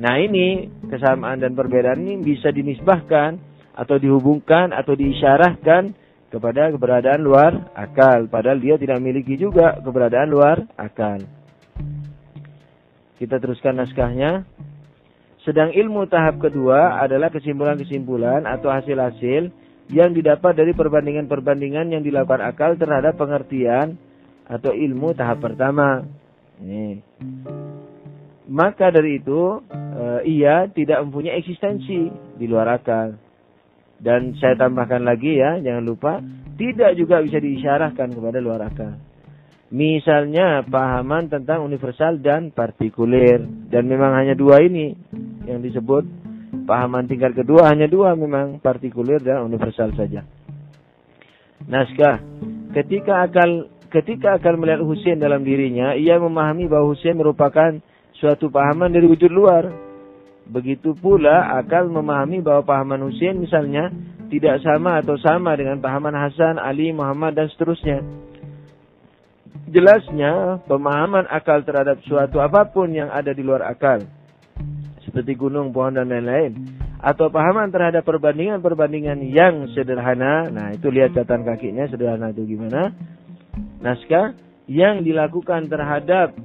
Nah 0.00 0.16
ini 0.16 0.64
kesamaan 0.88 1.44
dan 1.44 1.52
perbedaan 1.52 2.00
ini 2.00 2.24
bisa 2.24 2.48
dinisbahkan 2.48 3.36
atau 3.76 4.00
dihubungkan 4.00 4.72
atau 4.72 4.96
diisyarahkan 4.96 5.92
kepada 6.32 6.72
keberadaan 6.72 7.20
luar 7.20 7.68
akal. 7.76 8.24
Padahal 8.32 8.56
dia 8.64 8.80
tidak 8.80 8.96
memiliki 8.96 9.36
juga 9.36 9.76
keberadaan 9.84 10.28
luar 10.32 10.56
akal. 10.80 11.20
Kita 13.20 13.36
teruskan 13.36 13.76
naskahnya. 13.76 14.48
Sedang 15.44 15.68
ilmu 15.72 16.08
tahap 16.08 16.40
kedua 16.40 17.00
adalah 17.00 17.28
kesimpulan-kesimpulan 17.28 18.48
atau 18.48 18.72
hasil-hasil 18.72 19.52
yang 19.92 20.16
didapat 20.16 20.56
dari 20.56 20.72
perbandingan-perbandingan 20.72 21.92
yang 21.92 22.00
dilakukan 22.00 22.40
akal 22.40 22.72
terhadap 22.80 23.20
pengertian 23.20 24.00
atau 24.48 24.72
ilmu 24.72 25.12
tahap 25.12 25.44
pertama. 25.44 26.08
Ini. 26.60 27.00
Maka 28.50 28.90
dari 28.90 29.22
itu 29.22 29.62
e, 29.70 30.26
ia 30.26 30.66
tidak 30.74 31.06
mempunyai 31.06 31.38
eksistensi 31.38 32.10
di 32.36 32.46
luar 32.50 32.82
akal. 32.82 33.14
Dan 34.00 34.34
saya 34.40 34.56
tambahkan 34.58 35.06
lagi 35.06 35.38
ya, 35.38 35.60
jangan 35.62 35.84
lupa 35.86 36.18
tidak 36.58 36.98
juga 36.98 37.22
bisa 37.22 37.38
diisyarahkan 37.38 38.10
kepada 38.10 38.42
luar 38.42 38.66
akal. 38.66 38.98
Misalnya 39.70 40.66
pahaman 40.66 41.30
tentang 41.30 41.62
universal 41.62 42.18
dan 42.18 42.50
partikuler 42.50 43.38
dan 43.70 43.86
memang 43.86 44.18
hanya 44.18 44.34
dua 44.34 44.58
ini 44.58 44.98
yang 45.46 45.62
disebut 45.62 46.02
Pahaman 46.50 47.06
tingkat 47.06 47.34
kedua 47.34 47.70
hanya 47.70 47.86
dua 47.86 48.14
memang 48.18 48.58
partikuler 48.58 49.22
dan 49.22 49.46
universal 49.46 49.94
saja. 49.94 50.26
Naskah. 51.66 52.22
Ketika 52.70 53.26
akal 53.26 53.70
ketika 53.90 54.38
akal 54.38 54.54
melihat 54.54 54.82
Husain 54.82 55.18
dalam 55.18 55.42
dirinya, 55.42 55.98
ia 55.98 56.18
memahami 56.18 56.70
bahwa 56.70 56.94
Husain 56.94 57.18
merupakan 57.18 57.82
suatu 58.18 58.50
pahaman 58.50 58.90
dari 58.90 59.06
wujud 59.06 59.30
luar. 59.30 59.70
Begitu 60.50 60.98
pula 60.98 61.54
akal 61.62 61.86
memahami 61.86 62.42
bahwa 62.42 62.66
pahaman 62.66 63.06
Husain 63.06 63.38
misalnya 63.38 63.94
tidak 64.30 64.58
sama 64.66 64.98
atau 64.98 65.14
sama 65.18 65.54
dengan 65.54 65.78
pahaman 65.78 66.14
Hasan, 66.14 66.58
Ali, 66.58 66.90
Muhammad 66.90 67.38
dan 67.38 67.46
seterusnya. 67.54 68.02
Jelasnya 69.70 70.58
pemahaman 70.66 71.30
akal 71.30 71.62
terhadap 71.62 72.02
suatu 72.02 72.42
apa 72.42 72.66
pun 72.66 72.90
yang 72.90 73.06
ada 73.14 73.30
di 73.30 73.46
luar 73.46 73.62
akal 73.70 74.02
seperti 75.06 75.38
gunung, 75.38 75.70
pohon 75.70 75.94
dan 75.94 76.10
lain-lain 76.10 76.80
atau 77.00 77.32
pahaman 77.32 77.72
terhadap 77.72 78.04
perbandingan-perbandingan 78.04 79.24
yang 79.32 79.66
sederhana. 79.72 80.52
Nah, 80.52 80.76
itu 80.76 80.92
lihat 80.92 81.16
catatan 81.16 81.48
kakinya 81.48 81.88
sederhana 81.88 82.30
itu 82.30 82.44
gimana? 82.44 82.92
Naskah 83.80 84.36
yang 84.68 85.00
dilakukan 85.00 85.66
terhadap 85.72 86.36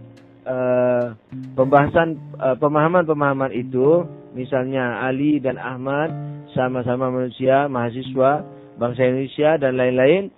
uh, 0.45 1.17
pembahasan 1.57 2.17
uh, 2.39 2.55
pemahaman-pemahaman 2.55 3.51
itu, 3.51 4.05
misalnya 4.37 5.03
Ali 5.03 5.41
dan 5.41 5.57
Ahmad 5.57 6.13
sama-sama 6.55 7.11
manusia, 7.11 7.67
mahasiswa, 7.67 8.45
bangsa 8.79 9.01
Indonesia 9.03 9.59
dan 9.59 9.75
lain-lain 9.75 10.31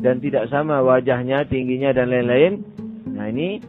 dan 0.00 0.18
tidak 0.18 0.50
sama 0.50 0.82
wajahnya, 0.82 1.46
tingginya 1.46 1.94
dan 1.94 2.10
lain-lain. 2.10 2.64
Nah, 3.06 3.30
ini 3.30 3.62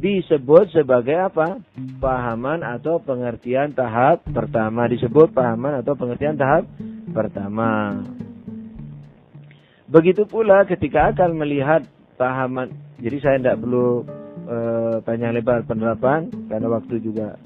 disebut 0.00 0.72
sebagai 0.72 1.14
apa? 1.14 1.60
Pahaman 2.00 2.64
atau 2.64 2.98
pengertian 2.98 3.76
tahap 3.76 4.24
pertama. 4.26 4.88
Disebut 4.88 5.30
pahaman 5.30 5.84
atau 5.84 5.92
pengertian 5.94 6.34
tahap 6.40 6.64
pertama. 7.12 8.00
Begitu 9.90 10.24
pula 10.24 10.64
ketika 10.64 11.10
akan 11.12 11.34
melihat 11.36 11.82
pahaman. 12.14 12.72
Jadi 13.02 13.16
saya 13.20 13.36
tidak 13.42 13.58
perlu 13.60 14.06
e, 14.50 14.56
panjang 15.06 15.32
lebar 15.38 15.62
penerapan 15.62 16.26
karena 16.50 16.66
waktu 16.66 16.98
juga 16.98 17.38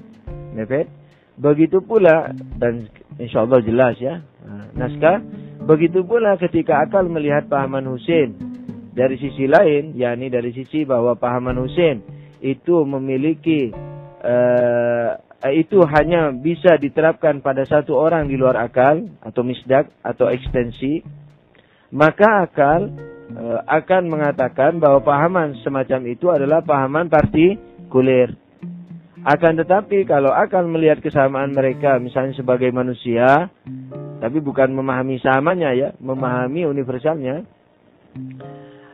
mepet. 0.57 0.89
Begitu 1.37 1.83
pula 1.83 2.33
dan 2.57 2.89
insya 3.21 3.45
Allah 3.45 3.61
jelas 3.61 3.95
ya 4.01 4.25
nah, 4.41 4.65
naskah. 4.73 5.21
Begitu 5.65 6.05
pula 6.05 6.37
ketika 6.41 6.81
akal 6.81 7.05
melihat 7.09 7.45
pahaman 7.49 7.85
Husain 7.89 8.33
dari 8.95 9.19
sisi 9.19 9.45
lain, 9.45 9.93
yakni 9.97 10.29
dari 10.31 10.53
sisi 10.55 10.87
bahwa 10.87 11.17
pahaman 11.17 11.57
Husain 11.57 11.99
itu 12.39 12.85
memiliki 12.85 13.73
uh, 14.23 15.11
itu 15.51 15.77
hanya 15.85 16.33
bisa 16.33 16.77
diterapkan 16.79 17.41
pada 17.43 17.65
satu 17.67 17.97
orang 17.97 18.29
di 18.29 18.37
luar 18.37 18.57
akal 18.61 19.05
atau 19.21 19.41
misdak 19.45 19.91
atau 20.01 20.31
ekstensi, 20.31 21.05
maka 21.93 22.49
akal 22.49 22.89
akan 23.67 24.03
mengatakan 24.07 24.79
bahwa 24.79 25.03
pahaman 25.03 25.59
semacam 25.61 26.01
itu 26.07 26.31
adalah 26.31 26.63
pahaman 26.63 27.11
partikuler. 27.11 28.31
Akan 29.25 29.57
tetapi 29.57 30.05
kalau 30.05 30.29
akan 30.29 30.69
melihat 30.69 31.01
kesamaan 31.01 31.51
mereka 31.51 31.97
misalnya 31.97 32.37
sebagai 32.37 32.69
manusia, 32.69 33.49
tapi 34.21 34.37
bukan 34.37 34.69
memahami 34.69 35.17
samanya 35.17 35.73
ya, 35.73 35.89
memahami 35.97 36.69
universalnya, 36.69 37.41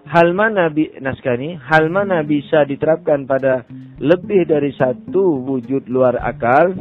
hal 0.07 0.31
mana 0.31 0.71
bi 0.71 0.87
naskah 1.03 1.35
hal 1.67 1.91
mana 1.91 2.23
bisa 2.23 2.63
diterapkan 2.63 3.27
pada 3.27 3.67
lebih 3.99 4.47
dari 4.47 4.71
satu 4.71 5.43
wujud 5.45 5.91
luar 5.91 6.15
akal 6.19 6.79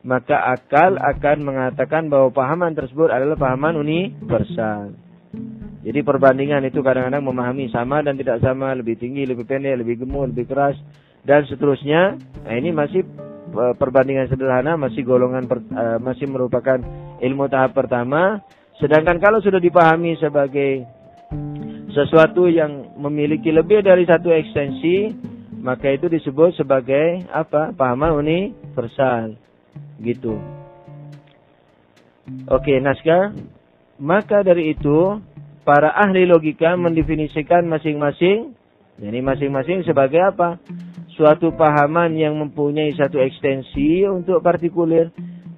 maka 0.00 0.56
akal 0.56 0.96
akan 0.96 1.38
mengatakan 1.44 2.08
bahwa 2.08 2.32
pahaman 2.32 2.72
tersebut 2.72 3.12
adalah 3.12 3.36
pahaman 3.36 3.76
universal. 3.76 4.96
Jadi 5.80 6.04
perbandingan 6.04 6.68
itu 6.68 6.84
kadang-kadang 6.84 7.24
memahami 7.24 7.72
sama 7.72 8.04
dan 8.04 8.20
tidak 8.20 8.44
sama, 8.44 8.76
lebih 8.76 9.00
tinggi, 9.00 9.24
lebih 9.24 9.48
pendek, 9.48 9.80
lebih 9.80 10.04
gemuk, 10.04 10.28
lebih 10.28 10.44
keras 10.44 10.76
dan 11.24 11.48
seterusnya. 11.48 12.20
Nah, 12.44 12.54
ini 12.56 12.68
masih 12.68 13.00
e, 13.48 13.64
perbandingan 13.80 14.28
sederhana, 14.28 14.76
masih 14.76 15.00
golongan 15.08 15.48
per, 15.48 15.64
uh, 15.72 15.96
masih 15.96 16.28
merupakan 16.28 16.76
ilmu 17.24 17.48
tahap 17.48 17.72
pertama. 17.72 18.44
Sedangkan 18.76 19.16
kalau 19.16 19.40
sudah 19.40 19.56
dipahami 19.56 20.20
sebagai 20.20 20.84
sesuatu 21.92 22.46
yang 22.46 22.96
memiliki 23.00 23.50
lebih 23.50 23.82
dari 23.82 24.06
satu 24.06 24.30
ekstensi 24.30 25.10
maka 25.60 25.92
itu 25.92 26.08
disebut 26.08 26.56
sebagai 26.56 27.28
apa 27.28 27.76
pahaman 27.76 28.16
universal 28.24 29.36
gitu 30.00 30.40
oke 32.48 32.72
naskah 32.80 33.36
maka 34.00 34.40
dari 34.40 34.72
itu 34.72 35.20
para 35.62 35.92
ahli 35.92 36.24
logika 36.26 36.76
mendefinisikan 36.76 37.66
masing-masing 37.68 38.56
jadi 39.00 39.18
masing-masing 39.24 39.80
sebagai 39.88 40.20
apa 40.20 40.60
suatu 41.16 41.56
pahaman 41.56 42.12
yang 42.16 42.36
mempunyai 42.36 42.92
satu 42.96 43.16
ekstensi 43.16 44.04
untuk 44.04 44.44
partikuler 44.44 45.08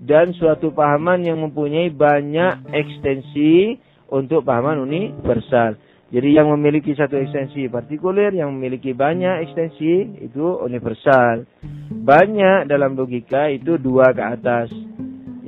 dan 0.02 0.34
suatu 0.34 0.74
pahaman 0.74 1.22
yang 1.22 1.38
mempunyai 1.38 1.90
banyak 1.94 2.70
ekstensi 2.74 3.78
untuk 4.10 4.42
pahaman 4.42 4.82
universal. 4.82 5.78
Jadi 6.12 6.36
yang 6.36 6.52
memiliki 6.52 6.92
satu 6.92 7.16
ekstensi 7.16 7.72
partikuler, 7.72 8.36
yang 8.36 8.52
memiliki 8.52 8.92
banyak 8.92 9.48
ekstensi 9.48 10.20
itu 10.28 10.60
universal. 10.60 11.48
Banyak 11.88 12.68
dalam 12.68 12.92
logika 12.92 13.48
itu 13.48 13.80
dua 13.80 14.12
ke 14.12 14.20
atas. 14.20 14.68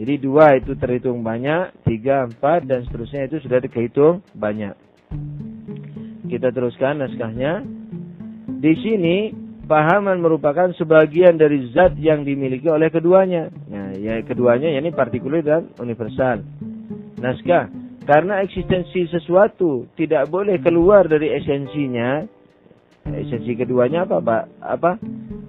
Jadi 0.04 0.20
dua 0.20 0.60
itu 0.60 0.76
terhitung 0.76 1.24
banyak, 1.24 1.80
tiga, 1.88 2.28
empat, 2.28 2.68
dan 2.68 2.84
seterusnya 2.84 3.24
itu 3.24 3.40
sudah 3.40 3.56
terhitung 3.64 4.20
banyak. 4.36 4.76
Kita 6.28 6.52
teruskan 6.52 7.00
naskahnya. 7.00 7.64
Di 8.60 8.76
sini 8.84 9.32
pahaman 9.64 10.20
merupakan 10.20 10.68
sebagian 10.76 11.40
dari 11.40 11.72
zat 11.72 11.96
yang 11.96 12.20
dimiliki 12.20 12.68
oleh 12.68 12.92
keduanya. 12.92 13.48
Nah, 13.72 13.96
ya 13.96 14.20
keduanya 14.20 14.76
yakni 14.76 14.92
partikuler 14.92 15.40
dan 15.40 15.72
universal. 15.80 16.44
Naskah 17.16 17.72
karena 18.04 18.44
eksistensi 18.44 19.08
sesuatu 19.08 19.88
tidak 19.96 20.28
boleh 20.28 20.60
keluar 20.60 21.08
dari 21.08 21.32
esensinya. 21.32 22.28
Esensi 23.08 23.56
keduanya 23.56 24.04
apa, 24.04 24.20
Pak? 24.20 24.44
Apa? 24.60 25.00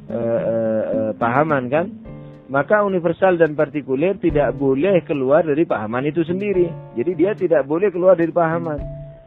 E, 0.07 0.15
e, 0.15 0.55
e, 0.95 0.99
pahaman 1.19 1.67
kan? 1.67 2.04
Maka 2.45 2.85
universal 2.85 3.41
dan 3.41 3.57
partikuler 3.57 4.21
tidak 4.21 4.53
boleh 4.53 5.01
keluar 5.01 5.41
dari 5.41 5.65
pahaman 5.65 6.05
itu 6.05 6.21
sendiri. 6.21 6.69
Jadi 6.93 7.11
dia 7.17 7.33
tidak 7.33 7.65
boleh 7.65 7.89
keluar 7.89 8.13
dari 8.13 8.29
pahaman. 8.29 8.79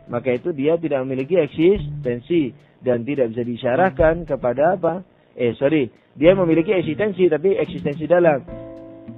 maka 0.09 0.33
itu 0.33 0.57
dia 0.57 0.81
tidak 0.81 1.05
memiliki 1.05 1.37
eksistensi 1.37 2.57
dan 2.81 3.05
tidak 3.05 3.29
bisa 3.29 3.45
disyarahkan 3.45 4.25
kepada 4.25 4.81
apa? 4.81 5.05
Eh 5.37 5.53
sorry, 5.61 5.93
dia 6.17 6.33
memiliki 6.33 6.73
eksistensi 6.73 7.29
tapi 7.29 7.61
eksistensi 7.61 8.09
dalam. 8.09 8.41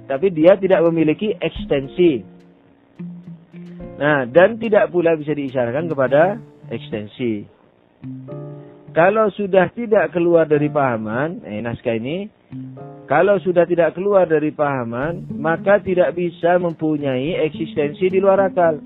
Tapi 0.03 0.27
dia 0.35 0.59
tidak 0.59 0.83
memiliki 0.91 1.31
ekstensi. 1.31 2.19
Nah, 4.01 4.27
dan 4.27 4.59
tidak 4.59 4.91
pula 4.91 5.15
bisa 5.15 5.31
diisyaratkan 5.31 5.87
kepada 5.87 6.35
ekstensi. 6.67 7.47
Kalau 8.91 9.31
sudah 9.31 9.71
tidak 9.71 10.11
keluar 10.11 10.43
dari 10.49 10.67
pahaman, 10.67 11.47
eh, 11.47 11.63
naskah 11.63 11.95
ini, 11.95 12.27
kalau 13.09 13.35
sudah 13.41 13.67
tidak 13.67 13.97
keluar 13.97 14.23
dari 14.29 14.53
pahaman, 14.53 15.27
maka 15.35 15.81
tidak 15.81 16.15
bisa 16.15 16.55
mempunyai 16.61 17.37
eksistensi 17.43 18.07
di 18.07 18.19
luar 18.21 18.51
akal. 18.51 18.79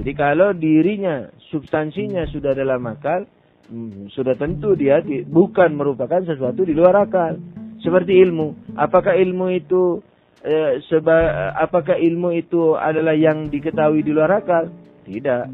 Jadi 0.00 0.12
kalau 0.16 0.56
dirinya, 0.56 1.28
substansinya 1.52 2.24
sudah 2.30 2.56
dalam 2.56 2.80
akal, 2.88 3.28
hmm, 3.68 4.08
sudah 4.16 4.32
tentu 4.38 4.72
dia 4.78 5.04
bukan 5.28 5.76
merupakan 5.76 6.24
sesuatu 6.24 6.64
di 6.64 6.72
luar 6.72 7.04
akal. 7.04 7.36
Seperti 7.80 8.16
ilmu. 8.20 8.76
Apakah 8.76 9.16
ilmu 9.16 9.52
itu 9.52 10.00
eh, 10.44 10.80
seba, 10.88 11.52
apakah 11.56 11.96
ilmu 11.96 12.32
itu 12.36 12.76
adalah 12.76 13.16
yang 13.16 13.48
diketahui 13.48 14.04
di 14.04 14.12
luar 14.12 14.40
akal? 14.40 14.72
Tidak. 15.04 15.44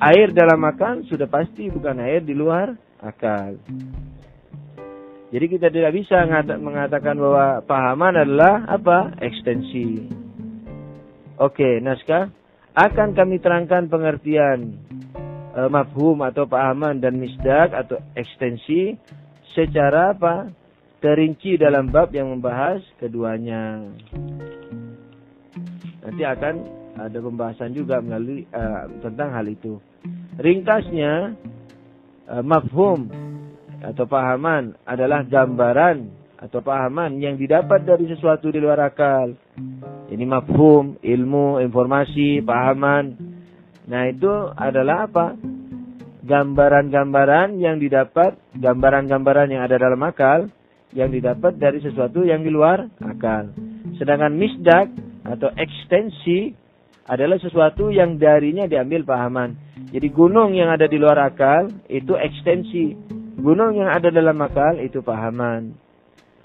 Air 0.00 0.36
dalam 0.36 0.60
akal 0.68 1.04
sudah 1.08 1.28
pasti 1.28 1.72
bukan 1.72 2.00
air 2.00 2.20
di 2.24 2.36
luar 2.36 2.76
akal. 3.00 3.56
Jadi 5.26 5.46
kita 5.50 5.74
tidak 5.74 5.92
bisa 5.92 6.22
mengatakan 6.62 7.18
bahwa 7.18 7.58
pahaman 7.66 8.14
adalah 8.14 8.62
apa? 8.70 9.18
Ekstensi. 9.18 10.06
Oke, 11.42 11.82
naskah. 11.82 12.30
Akan 12.76 13.16
kami 13.16 13.42
terangkan 13.42 13.90
pengertian 13.90 14.78
e, 15.50 15.60
mafhum 15.66 16.22
atau 16.22 16.46
pahaman 16.46 17.02
dan 17.02 17.18
misdak 17.18 17.74
atau 17.74 17.98
ekstensi 18.14 18.94
secara 19.50 20.14
apa? 20.14 20.52
Terinci 21.02 21.58
dalam 21.58 21.90
bab 21.90 22.14
yang 22.14 22.30
membahas 22.30 22.80
keduanya. 23.02 23.82
Nanti 26.06 26.22
akan 26.22 26.54
ada 26.96 27.18
pembahasan 27.20 27.76
juga 27.76 28.00
melalui 28.00 28.48
uh, 28.48 28.88
tentang 29.04 29.28
hal 29.36 29.44
itu. 29.44 29.76
Ringkasnya 30.40 31.36
uh, 32.32 32.40
mafhum 32.40 33.12
atau 33.86 34.04
pahaman 34.10 34.74
adalah 34.82 35.22
gambaran 35.22 36.10
atau 36.36 36.60
pahaman 36.60 37.16
yang 37.22 37.38
didapat 37.38 37.86
dari 37.86 38.10
sesuatu 38.10 38.50
di 38.50 38.58
luar 38.58 38.82
akal. 38.82 39.32
Ini 40.10 40.24
mafhum, 40.26 41.00
ilmu, 41.00 41.62
informasi, 41.64 42.44
pahaman. 42.44 43.16
Nah, 43.86 44.02
itu 44.10 44.30
adalah 44.52 45.06
apa? 45.08 45.38
Gambaran-gambaran 46.26 47.62
yang 47.62 47.78
didapat, 47.78 48.34
gambaran-gambaran 48.58 49.54
yang 49.54 49.62
ada 49.62 49.78
dalam 49.78 50.02
akal 50.02 50.50
yang 50.92 51.14
didapat 51.14 51.54
dari 51.56 51.78
sesuatu 51.78 52.26
yang 52.26 52.42
di 52.42 52.50
luar 52.50 52.90
akal. 53.00 53.54
Sedangkan 53.96 54.34
misdak 54.34 54.90
atau 55.22 55.54
ekstensi 55.54 56.50
adalah 57.06 57.38
sesuatu 57.38 57.94
yang 57.94 58.18
darinya 58.18 58.66
diambil 58.66 59.06
pahaman. 59.06 59.54
Jadi 59.94 60.10
gunung 60.10 60.52
yang 60.58 60.74
ada 60.74 60.90
di 60.90 60.98
luar 60.98 61.22
akal 61.22 61.70
itu 61.86 62.18
ekstensi. 62.18 63.15
Gunung 63.46 63.78
yang 63.78 63.86
ada 63.86 64.10
dalam 64.10 64.34
akal 64.42 64.82
itu 64.82 65.06
pahaman. 65.06 65.70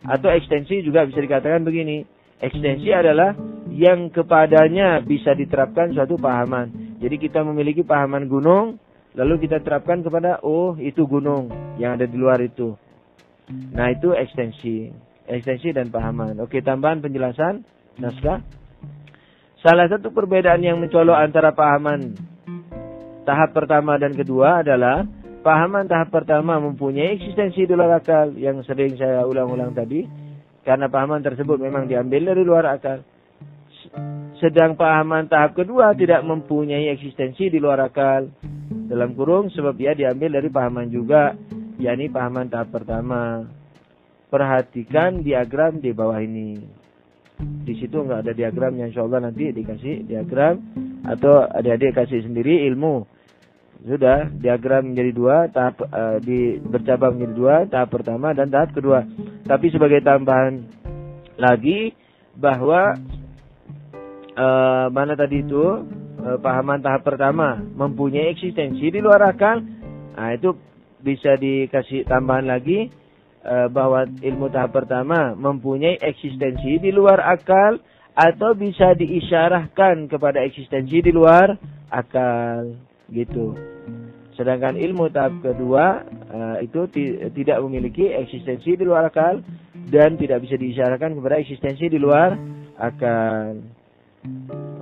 Atau 0.06 0.30
ekstensi 0.30 0.86
juga 0.86 1.02
bisa 1.10 1.18
dikatakan 1.18 1.66
begini. 1.66 2.06
Ekstensi 2.38 2.94
adalah 2.94 3.34
yang 3.74 4.14
kepadanya 4.14 5.02
bisa 5.02 5.34
diterapkan 5.34 5.98
suatu 5.98 6.22
pahaman. 6.22 6.98
Jadi 7.02 7.18
kita 7.18 7.42
memiliki 7.42 7.82
pahaman 7.82 8.30
gunung, 8.30 8.78
lalu 9.18 9.50
kita 9.50 9.66
terapkan 9.66 10.06
kepada, 10.06 10.46
oh 10.46 10.78
itu 10.78 11.02
gunung 11.10 11.50
yang 11.82 11.98
ada 11.98 12.06
di 12.06 12.14
luar 12.14 12.38
itu. 12.38 12.78
Nah 13.50 13.90
itu 13.90 14.14
ekstensi. 14.14 14.94
Ekstensi 15.26 15.74
dan 15.74 15.90
pahaman. 15.90 16.38
Oke 16.38 16.62
tambahan 16.62 17.02
penjelasan 17.02 17.66
naskah. 17.98 18.46
Salah 19.66 19.90
satu 19.90 20.14
perbedaan 20.14 20.62
yang 20.62 20.78
mencolok 20.78 21.18
antara 21.18 21.50
pahaman 21.50 22.14
tahap 23.26 23.58
pertama 23.58 23.98
dan 23.98 24.14
kedua 24.14 24.62
adalah 24.62 25.06
pahaman 25.42 25.90
tahap 25.90 26.14
pertama 26.14 26.62
mempunyai 26.62 27.18
eksistensi 27.18 27.66
luar 27.66 27.98
akal 27.98 28.34
yang 28.38 28.62
sering 28.66 28.94
saya 28.96 29.26
ulang-ulang 29.26 29.74
tadi 29.74 30.06
karena 30.62 30.88
pahaman 30.88 31.26
tersebut 31.26 31.58
memang 31.58 31.90
diambil 31.90 32.34
dari 32.34 32.44
luar 32.46 32.70
akal. 32.70 33.02
Sedang 34.38 34.78
pahaman 34.78 35.30
tahap 35.30 35.58
kedua 35.58 35.94
tidak 35.98 36.22
mempunyai 36.26 36.90
eksistensi 36.94 37.50
di 37.50 37.58
luar 37.58 37.82
akal 37.86 38.30
dalam 38.90 39.18
kurung 39.18 39.50
sebab 39.50 39.74
ia 39.82 39.98
diambil 39.98 40.38
dari 40.38 40.50
pahaman 40.50 40.88
juga 40.90 41.34
yakni 41.82 42.10
pahaman 42.10 42.50
tahap 42.50 42.70
pertama. 42.70 43.46
Perhatikan 44.32 45.28
diagram 45.28 45.84
di 45.84 45.92
bawah 45.92 46.16
ini 46.24 46.80
di 47.42 47.74
situ 47.78 47.98
nggak 47.98 48.24
ada 48.24 48.34
diagramnya 48.38 48.94
insya 48.94 49.04
Allah 49.04 49.28
nanti 49.28 49.50
dikasih 49.50 50.06
diagram 50.06 50.62
atau 51.04 51.50
adik-adik 51.50 51.98
kasih 51.98 52.22
sendiri 52.22 52.70
ilmu 52.70 53.02
sudah 53.82 54.30
diagram 54.38 54.94
menjadi 54.94 55.12
dua 55.12 55.38
tahap 55.50 55.82
uh, 55.90 56.18
di 56.22 56.62
bercabang 56.62 57.18
menjadi 57.18 57.34
dua 57.34 57.56
tahap 57.66 57.90
pertama 57.90 58.34
dan 58.38 58.54
tahap 58.54 58.70
kedua. 58.78 59.06
Tapi 59.46 59.68
sebagai 59.74 60.06
tambahan 60.06 60.62
lagi 61.42 61.92
bahwa 62.38 62.94
uh, 64.38 64.88
mana 64.94 65.18
tadi 65.18 65.42
itu 65.42 65.66
uh, 66.22 66.38
pahaman 66.38 66.82
tahap 66.82 67.02
pertama 67.02 67.58
mempunyai 67.58 68.30
eksistensi 68.30 68.94
di 68.94 69.00
luar 69.02 69.34
akal. 69.34 69.66
Nah 70.14 70.30
itu 70.38 70.54
bisa 71.02 71.34
dikasih 71.34 72.06
tambahan 72.06 72.46
lagi 72.46 73.02
Eh, 73.42 73.68
bahwa 73.74 74.06
ilmu 74.06 74.54
tahap 74.54 74.70
pertama 74.70 75.34
mempunyai 75.34 75.98
eksistensi 75.98 76.78
di 76.78 76.94
luar 76.94 77.26
akal 77.26 77.82
atau 78.14 78.54
bisa 78.54 78.94
diisyarahkan 78.94 80.06
kepada 80.06 80.46
eksistensi 80.46 81.02
di 81.02 81.10
luar 81.10 81.58
akal. 81.90 82.78
Gitu. 83.10 83.71
Sedangkan 84.36 84.80
ilmu 84.80 85.12
tahap 85.12 85.44
kedua 85.44 86.08
uh, 86.32 86.58
itu 86.64 86.88
tidak 87.36 87.58
memiliki 87.68 88.16
eksistensi 88.16 88.80
di 88.80 88.84
luar 88.88 89.12
akal 89.12 89.44
dan 89.92 90.16
tidak 90.16 90.48
bisa 90.48 90.56
diisyarahkan 90.56 91.20
kepada 91.20 91.36
eksistensi 91.44 91.92
di 91.92 92.00
luar 92.00 92.40
akal. 92.80 93.60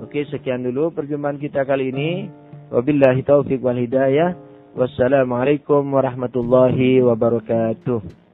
Oke, 0.04 0.26
sekian 0.28 0.62
dulu 0.62 0.94
perjumpaan 0.94 1.40
kita 1.40 1.66
kali 1.66 1.90
ini. 1.90 2.10
Wabillahi 2.70 3.26
taufiq 3.26 3.58
wal 3.58 3.78
hidayah. 3.78 4.38
Wassalamualaikum 4.78 5.82
warahmatullahi 5.90 7.02
wabarakatuh. 7.02 8.29